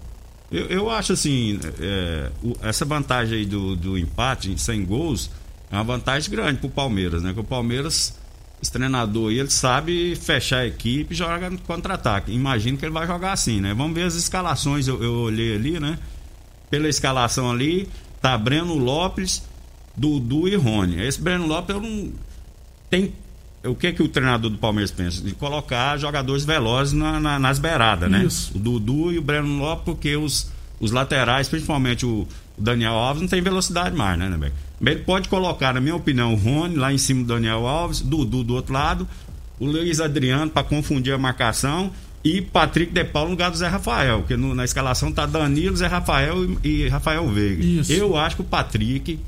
Eu, 0.50 0.66
eu 0.66 0.90
acho 0.90 1.12
assim, 1.14 1.58
é, 1.80 2.30
o- 2.42 2.54
essa 2.62 2.84
vantagem 2.84 3.38
aí 3.38 3.46
do, 3.46 3.74
do 3.76 3.96
empate 3.98 4.50
em 4.50 4.56
100 4.56 4.84
gols 4.84 5.30
é 5.70 5.74
uma 5.74 5.84
vantagem 5.84 6.30
grande 6.30 6.60
pro 6.60 6.68
Palmeiras, 6.70 7.22
né? 7.22 7.28
Porque 7.30 7.40
o 7.40 7.44
Palmeiras, 7.44 8.14
esse 8.62 8.70
treinador 8.70 9.32
ele 9.32 9.50
sabe 9.50 10.14
fechar 10.14 10.58
a 10.58 10.66
equipe 10.66 11.12
e 11.12 11.16
jogar 11.16 11.50
no 11.50 11.58
contra-ataque. 11.58 12.30
Imagino 12.32 12.78
que 12.78 12.84
ele 12.84 12.92
vai 12.92 13.06
jogar 13.06 13.32
assim, 13.32 13.60
né? 13.60 13.74
Vamos 13.74 13.92
ver 13.94 14.04
as 14.04 14.14
escalações, 14.14 14.86
eu, 14.86 15.02
eu 15.02 15.12
olhei 15.14 15.54
ali, 15.56 15.80
né? 15.80 15.98
Pela 16.70 16.88
escalação 16.88 17.50
ali, 17.50 17.88
tá 18.20 18.38
Breno 18.38 18.78
Lopes, 18.78 19.42
Dudu 19.96 20.46
e 20.48 20.54
Rony. 20.54 21.02
Esse 21.02 21.20
Breno 21.20 21.46
Lopes 21.46 21.74
eu 21.74 21.80
não 21.82 22.12
tem 22.88 23.12
o 23.64 23.74
que 23.74 23.92
que 23.92 24.02
o 24.02 24.08
treinador 24.08 24.50
do 24.50 24.58
Palmeiras 24.58 24.90
pensa? 24.90 25.20
De 25.22 25.32
colocar 25.34 25.96
jogadores 25.96 26.44
velozes 26.44 26.92
na- 26.94 27.20
na- 27.20 27.38
nas 27.38 27.58
beiradas, 27.58 28.10
né? 28.10 28.24
Isso. 28.24 28.56
O 28.56 28.58
Dudu 28.60 29.12
e 29.12 29.18
o 29.18 29.22
Breno 29.22 29.58
Lopes, 29.58 29.84
porque 29.84 30.16
os, 30.16 30.50
os 30.80 30.90
laterais, 30.92 31.48
principalmente 31.48 32.04
o, 32.06 32.26
o 32.58 32.62
Daniel 32.62 32.92
Alves, 32.92 33.22
não 33.22 33.28
tem 33.28 33.40
velocidade 33.40 33.96
mais, 33.96 34.18
né, 34.18 34.28
Nebeck? 34.28 34.52
Ele 34.84 34.96
pode 35.00 35.28
colocar, 35.28 35.72
na 35.74 35.80
minha 35.80 35.94
opinião, 35.94 36.32
o 36.34 36.36
Rony 36.36 36.74
lá 36.76 36.92
em 36.92 36.98
cima 36.98 37.22
do 37.22 37.28
Daniel 37.34 37.66
Alves, 37.66 38.00
Dudu 38.00 38.42
do 38.42 38.54
outro 38.54 38.72
lado, 38.72 39.08
o 39.60 39.66
Luiz 39.66 40.00
Adriano 40.00 40.50
para 40.50 40.64
confundir 40.64 41.12
a 41.14 41.18
marcação 41.18 41.92
e 42.24 42.40
Patrick 42.42 42.92
De 42.92 43.04
Paulo 43.04 43.28
no 43.28 43.34
lugar 43.34 43.50
do 43.50 43.56
Zé 43.56 43.68
Rafael, 43.68 44.18
porque 44.20 44.36
no- 44.36 44.54
na 44.54 44.64
escalação 44.64 45.12
tá 45.12 45.24
Danilo, 45.26 45.76
Zé 45.76 45.86
Rafael 45.86 46.44
e, 46.64 46.68
e 46.84 46.88
Rafael 46.88 47.26
Veiga. 47.28 47.64
Isso. 47.64 47.92
Eu 47.92 48.16
acho 48.16 48.36
que 48.36 48.42
o 48.42 48.44
Patrick 48.44 49.18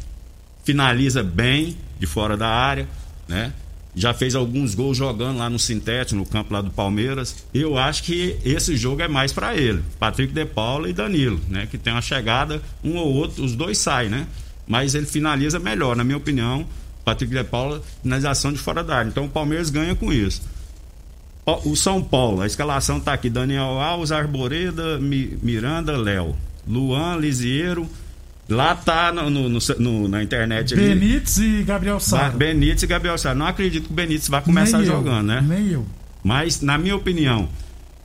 finaliza 0.65 1.23
bem 1.23 1.77
de 1.99 2.07
fora 2.07 2.37
da 2.37 2.49
área, 2.49 2.89
né? 3.29 3.53
Já 3.97 4.13
fez 4.13 4.35
alguns 4.35 4.75
gols 4.75 4.97
jogando 4.97 5.39
lá 5.39 5.49
no 5.49 5.59
sintético, 5.59 6.17
no 6.17 6.27
campo 6.27 6.53
lá 6.53 6.61
do 6.61 6.71
Palmeiras. 6.71 7.45
Eu 7.55 7.79
acho 7.79 8.03
que 8.03 8.37
esse 8.45 8.77
jogo 8.77 9.03
é 9.03 9.09
mais 9.09 9.33
para 9.33 9.57
ele. 9.57 9.83
Patrick 10.01 10.33
De 10.33 10.45
Paula 10.45 10.89
e 10.91 10.93
Danilo, 10.93 11.41
né? 11.49 11.69
Que 11.71 11.79
tem 11.79 11.93
uma 11.93 12.03
chegada, 12.03 12.61
um 12.83 12.97
ou 12.97 13.13
outro, 13.15 13.45
os 13.45 13.55
dois 13.55 13.79
saem, 13.79 14.11
né? 14.11 14.27
Mas 14.67 14.95
ele 14.97 15.07
finaliza 15.07 15.61
melhor, 15.61 15.95
na 15.95 16.03
minha 16.03 16.17
opinião. 16.17 16.67
Patrick 17.05 17.33
De 17.33 17.45
Paula, 17.45 17.83
finalização 18.03 18.53
de 18.53 18.59
fora 18.59 18.83
da 18.83 18.97
área. 18.97 19.09
Então 19.09 19.27
o 19.27 19.29
Palmeiras 19.29 19.71
ganha 19.71 19.95
com 19.95 20.13
isso. 20.13 20.43
O 21.65 21.77
São 21.77 22.03
Paulo, 22.03 22.41
a 22.41 22.47
escalação 22.47 22.99
tá 22.99 23.13
aqui: 23.13 23.29
Daniel 23.29 23.79
Alves, 23.79 24.11
Arboreda, 24.11 24.99
Mi- 24.99 25.39
Miranda, 25.43 25.97
Léo, 25.97 26.35
Luan, 26.67 27.17
Lisieiro. 27.17 27.89
Lá 28.49 28.75
tá 28.75 29.11
no, 29.13 29.31
no- 29.31 29.49
no- 29.49 29.59
no- 29.79 30.09
na 30.09 30.23
internet 30.23 30.75
ali. 30.75 30.95
Benítez 30.95 31.39
e 31.39 31.63
Gabriel 31.63 31.99
Sara. 31.99 32.31
Benítez 32.31 32.83
e 32.83 32.87
Gabriel 32.87 33.17
Sara. 33.17 33.35
Não 33.35 33.47
acredito 33.47 33.85
que 33.87 33.93
o 33.93 33.95
Benítez 33.97 34.29
vai 34.29 34.43
começar 34.43 34.79
Nem 34.79 34.87
eu, 34.87 34.93
jogando, 34.95 35.27
né? 35.29 35.45
Nem 35.47 35.69
eu. 35.69 35.87
Mas, 36.23 36.61
na 36.61 36.77
minha 36.77 36.95
opinião, 36.95 37.49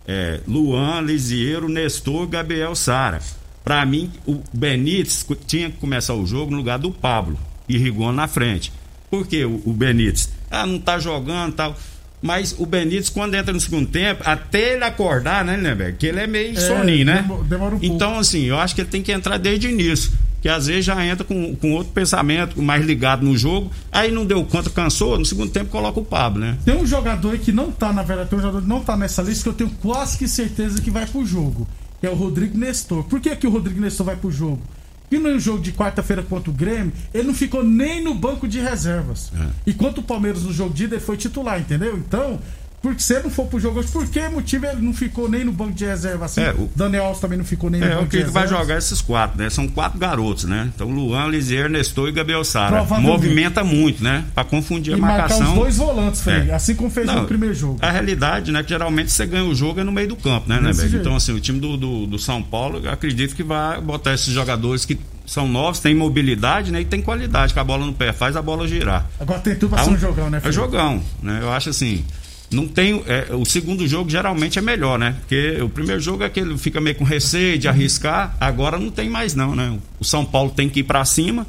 é, 0.07 0.39
Luan, 0.47 1.01
Lisieiro, 1.01 1.67
Nestor, 1.67 2.25
Gabriel 2.27 2.73
Sara. 2.75 3.19
Pra 3.63 3.85
mim, 3.85 4.09
o 4.25 4.41
Benítez 4.53 5.25
tinha 5.45 5.69
que 5.69 5.77
começar 5.77 6.13
o 6.15 6.25
jogo 6.25 6.51
no 6.51 6.57
lugar 6.57 6.79
do 6.79 6.89
Pablo 6.91 7.37
e 7.67 7.77
Rigon 7.77 8.11
na 8.13 8.27
frente. 8.27 8.71
Por 9.11 9.27
que 9.27 9.43
o, 9.43 9.61
o 9.65 9.73
Benítez? 9.73 10.29
Ah, 10.49 10.65
não 10.65 10.79
tá 10.79 10.97
jogando 10.99 11.53
tal. 11.53 11.77
Mas 12.21 12.55
o 12.57 12.65
Benítez, 12.65 13.09
quando 13.09 13.35
entra 13.35 13.53
no 13.53 13.59
segundo 13.59 13.87
tempo, 13.87 14.21
até 14.25 14.73
ele 14.75 14.83
acordar, 14.83 15.43
né, 15.45 15.55
Lindenberg? 15.55 15.97
Que 15.97 16.07
ele 16.07 16.19
é 16.19 16.27
meio 16.27 16.59
soninho, 16.59 17.05
né? 17.05 17.21
demo- 17.21 17.43
demora 17.43 17.75
um 17.75 17.79
pouco. 17.79 17.95
então, 17.95 18.17
assim, 18.17 18.43
eu 18.45 18.57
acho 18.57 18.73
que 18.75 18.81
ele 18.81 18.89
tem 18.89 19.01
que 19.03 19.11
entrar 19.11 19.37
desde 19.37 19.67
o 19.67 19.69
início. 19.69 20.11
Que 20.41 20.47
às 20.47 20.67
vezes 20.67 20.85
já 20.85 21.05
entra 21.05 21.23
com, 21.23 21.55
com 21.55 21.73
outro 21.73 21.91
pensamento, 21.91 22.61
mais 22.61 22.85
ligado 22.85 23.25
no 23.25 23.37
jogo. 23.37 23.69
Aí 23.91 24.11
não 24.11 24.25
deu 24.25 24.43
conta, 24.45 24.69
cansou. 24.69 25.17
No 25.17 25.25
segundo 25.25 25.51
tempo 25.51 25.69
coloca 25.69 25.99
o 25.99 26.05
Pablo, 26.05 26.39
né? 26.39 26.57
Tem 26.63 26.75
um 26.75 26.85
jogador 26.85 27.31
aí 27.33 27.39
que 27.39 27.51
não 27.51 27.71
tá, 27.71 27.91
na 27.91 28.03
verdade, 28.03 28.29
tem 28.29 28.39
um 28.39 28.41
jogador 28.41 28.61
que 28.61 28.69
não 28.69 28.81
tá 28.81 28.95
nessa 28.95 29.21
lista 29.21 29.43
que 29.43 29.49
eu 29.49 29.53
tenho 29.53 29.69
quase 29.81 30.17
que 30.17 30.27
certeza 30.27 30.81
que 30.81 30.89
vai 30.89 31.05
pro 31.05 31.25
jogo. 31.25 31.67
Que 31.99 32.07
é 32.07 32.09
o 32.09 32.15
Rodrigo 32.15 32.57
Nestor. 32.57 33.03
Por 33.03 33.19
que, 33.19 33.35
que 33.35 33.47
o 33.47 33.49
Rodrigo 33.49 33.81
Nestor 33.81 34.05
vai 34.05 34.15
pro 34.15 34.31
jogo? 34.31 34.61
Porque 35.09 35.17
no 35.17 35.39
jogo 35.39 35.59
de 35.59 35.71
quarta-feira 35.71 36.21
contra 36.21 36.51
o 36.51 36.53
Grêmio, 36.53 36.93
ele 37.11 37.27
não 37.27 37.33
ficou 37.33 37.63
nem 37.63 38.03
no 38.03 38.13
banco 38.13 38.47
de 38.47 38.59
reservas. 38.59 39.31
É. 39.35 39.47
E 39.65 39.73
contra 39.73 39.99
o 39.99 40.03
Palmeiras 40.03 40.43
no 40.43 40.53
jogo 40.53 40.71
de 40.71 40.83
ida, 40.83 40.95
ele 40.95 41.03
foi 41.03 41.17
titular, 41.17 41.59
entendeu? 41.59 41.97
Então, 41.97 42.39
porque 42.81 43.01
se 43.01 43.19
não 43.21 43.29
for 43.29 43.45
pro 43.47 43.59
jogo 43.59 43.79
hoje, 43.79 43.89
por 43.89 44.05
que 44.07 44.27
motivo 44.29 44.65
ele 44.65 44.81
não 44.81 44.93
ficou 44.93 45.29
nem 45.29 45.43
no 45.43 45.51
banco 45.51 45.73
de 45.73 45.85
reserva 45.85 46.25
assim? 46.25 46.41
É, 46.41 46.51
o- 46.51 46.69
Daniel 46.75 47.05
Alves 47.05 47.19
também 47.21 47.37
não 47.37 47.45
ficou 47.45 47.69
nem 47.69 47.81
no 47.81 47.85
É, 47.87 47.89
banco 47.91 48.03
o 48.03 48.07
que 48.07 48.17
de 48.19 48.23
que 48.25 48.29
vai 48.31 48.47
jogar 48.47 48.77
esses 48.77 49.01
quatro, 49.01 49.37
né? 49.37 49.49
São 49.49 49.67
quatro 49.67 49.99
garotos, 49.99 50.45
né? 50.45 50.69
Então, 50.73 50.87
Luan, 50.89 51.27
Lisieiro, 51.27 51.69
Nestor 51.69 52.09
e 52.09 52.11
Gabriel 52.11 52.43
Sara. 52.43 52.83
Movimenta 52.99 53.63
muito, 53.63 54.03
né? 54.03 54.23
Pra 54.33 54.43
confundir 54.43 54.93
a 54.93 54.97
E 54.97 55.01
marcar 55.01 55.17
marcação. 55.29 55.49
os 55.53 55.59
dois 55.59 55.77
volantes, 55.77 56.21
Fred, 56.21 56.49
É. 56.49 56.53
assim 56.53 56.75
como 56.75 56.89
fez 56.89 57.05
Não, 57.07 57.21
no 57.21 57.25
primeiro 57.27 57.53
jogo. 57.53 57.77
A 57.81 57.91
realidade, 57.91 58.51
né? 58.51 58.63
Que 58.63 58.69
geralmente 58.69 59.11
você 59.11 59.25
ganha 59.25 59.43
o 59.45 59.53
jogo 59.55 59.79
é 59.79 59.83
no 59.83 59.91
meio 59.91 60.07
do 60.09 60.15
campo, 60.15 60.47
né, 60.47 60.59
né. 60.61 60.71
Então, 60.93 61.15
assim, 61.15 61.33
o 61.33 61.39
time 61.39 61.59
do, 61.59 61.75
do, 61.77 62.05
do 62.07 62.17
São 62.19 62.41
Paulo, 62.41 62.81
acredito 62.89 63.35
que 63.35 63.43
vai 63.43 63.79
botar 63.81 64.13
esses 64.13 64.33
jogadores 64.33 64.85
que 64.85 64.97
são 65.25 65.47
novos, 65.47 65.79
têm 65.79 65.93
mobilidade, 65.93 66.71
né? 66.71 66.81
E 66.81 66.85
tem 66.85 67.01
qualidade, 67.01 67.53
com 67.53 67.59
a 67.59 67.63
bola 67.63 67.85
no 67.85 67.93
pé, 67.93 68.11
faz 68.11 68.35
a 68.35 68.41
bola 68.41 68.67
girar. 68.67 69.05
Agora 69.19 69.39
tem 69.39 69.53
tudo 69.55 69.75
pra 69.75 69.83
ser 69.83 69.91
um 69.91 69.97
jogão, 69.97 70.29
né, 70.29 70.37
É 70.37 70.41
Fred? 70.41 70.55
jogão, 70.55 71.03
né? 71.21 71.39
Eu 71.41 71.51
acho 71.51 71.69
assim. 71.69 72.03
Não 72.51 72.67
tem. 72.67 73.03
é, 73.07 73.27
o 73.35 73.45
segundo 73.45 73.87
jogo 73.87 74.09
geralmente 74.09 74.57
é 74.57 74.61
melhor, 74.61 74.97
né? 74.97 75.15
Porque 75.19 75.61
o 75.61 75.69
primeiro 75.69 76.01
jogo 76.01 76.23
é 76.23 76.29
que 76.29 76.39
ele 76.39 76.57
fica 76.57 76.81
meio 76.81 76.95
com 76.95 77.03
receio 77.03 77.57
de 77.59 77.67
arriscar. 77.67 78.35
Agora 78.39 78.77
não 78.79 78.89
tem 78.89 79.09
mais, 79.09 79.35
não, 79.35 79.55
né? 79.55 79.77
O 79.99 80.03
São 80.05 80.25
Paulo 80.25 80.49
tem 80.51 80.67
que 80.69 80.79
ir 80.79 80.83
pra 80.83 81.05
cima. 81.05 81.45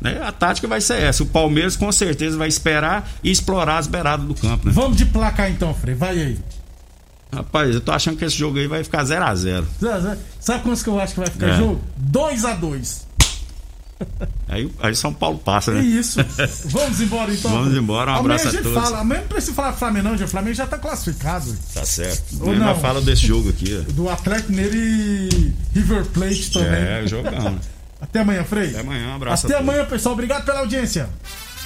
Né? 0.00 0.20
A 0.22 0.30
tática 0.32 0.68
vai 0.68 0.80
ser 0.82 1.00
essa. 1.02 1.22
O 1.22 1.26
Palmeiras 1.26 1.76
com 1.76 1.90
certeza 1.90 2.36
vai 2.36 2.48
esperar 2.48 3.10
e 3.22 3.30
explorar 3.30 3.78
as 3.78 3.86
beiradas 3.86 4.26
do 4.26 4.34
campo, 4.34 4.66
né? 4.66 4.72
Vamos 4.74 4.98
de 4.98 5.06
placar 5.06 5.50
então, 5.50 5.72
Frei. 5.74 5.94
Vai 5.94 6.20
aí. 6.20 6.38
Rapaz, 7.32 7.74
eu 7.74 7.80
tô 7.80 7.90
achando 7.90 8.16
que 8.16 8.24
esse 8.24 8.36
jogo 8.36 8.58
aí 8.58 8.66
vai 8.68 8.84
ficar 8.84 9.02
0 9.02 9.24
a 9.24 9.34
0 9.34 9.66
Zé, 9.80 10.00
Zé, 10.00 10.18
Sabe 10.38 10.62
quantos 10.62 10.82
que 10.84 10.88
eu 10.88 11.00
acho 11.00 11.14
que 11.14 11.20
vai 11.20 11.28
ficar 11.30 11.48
É. 11.48 11.56
jogo? 11.56 11.80
2x2. 12.12 13.02
Aí, 14.48 14.70
aí 14.80 14.94
São 14.94 15.12
Paulo 15.12 15.38
passa, 15.38 15.70
É 15.72 15.74
né? 15.74 15.82
isso. 15.82 16.18
Vamos 16.66 17.00
embora 17.00 17.32
então. 17.32 17.50
Vamos 17.50 17.76
embora, 17.76 18.12
um 18.12 18.16
abraço 18.16 18.48
a 18.48 18.50
gente 18.50 18.62
todos. 18.62 18.82
Fala. 18.82 19.00
Amanhã 19.00 19.20
não 19.22 19.28
precisa 19.28 19.52
falar 19.54 19.72
Flamengo, 19.72 20.08
não. 20.08 20.14
O 20.14 20.28
Flamengo 20.28 20.54
já 20.54 20.66
tá 20.66 20.78
classificado. 20.78 21.56
Tá 21.72 21.84
certo. 21.84 22.22
Ou 22.40 22.54
não. 22.54 22.78
fala 22.80 23.00
desse 23.00 23.26
jogo 23.26 23.50
aqui. 23.50 23.84
ó. 23.88 23.92
Do 23.92 24.08
Atlético 24.08 24.50
Mineiro 24.52 24.76
e 24.76 25.52
River 25.74 26.04
Plate 26.06 26.50
também. 26.50 26.72
É, 26.72 27.06
jogão. 27.06 27.58
Até 28.00 28.20
amanhã, 28.20 28.44
Frei. 28.44 28.70
Até 28.70 28.80
amanhã, 28.80 29.08
um 29.12 29.16
abraço 29.16 29.46
Até 29.46 29.54
a 29.54 29.58
todos. 29.58 29.72
amanhã, 29.72 29.88
pessoal. 29.88 30.12
Obrigado 30.12 30.44
pela 30.44 30.60
audiência. 30.60 31.08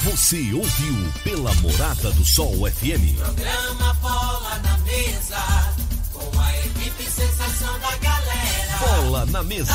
Você 0.04 0.52
ouviu 0.54 1.12
pela 1.24 1.52
Morada 1.56 2.10
do 2.12 2.24
Sol 2.24 2.52
FM. 2.70 3.16
Programa 3.18 3.94
Bola 4.00 4.60
na 4.62 4.78
Mesa, 4.78 5.74
com 6.12 6.40
a 6.40 6.56
equipe 6.58 7.02
sensação 7.10 7.78
da 7.80 7.96
galera. 7.96 8.78
Bola 9.02 9.26
na 9.26 9.42
mesa. 9.42 9.74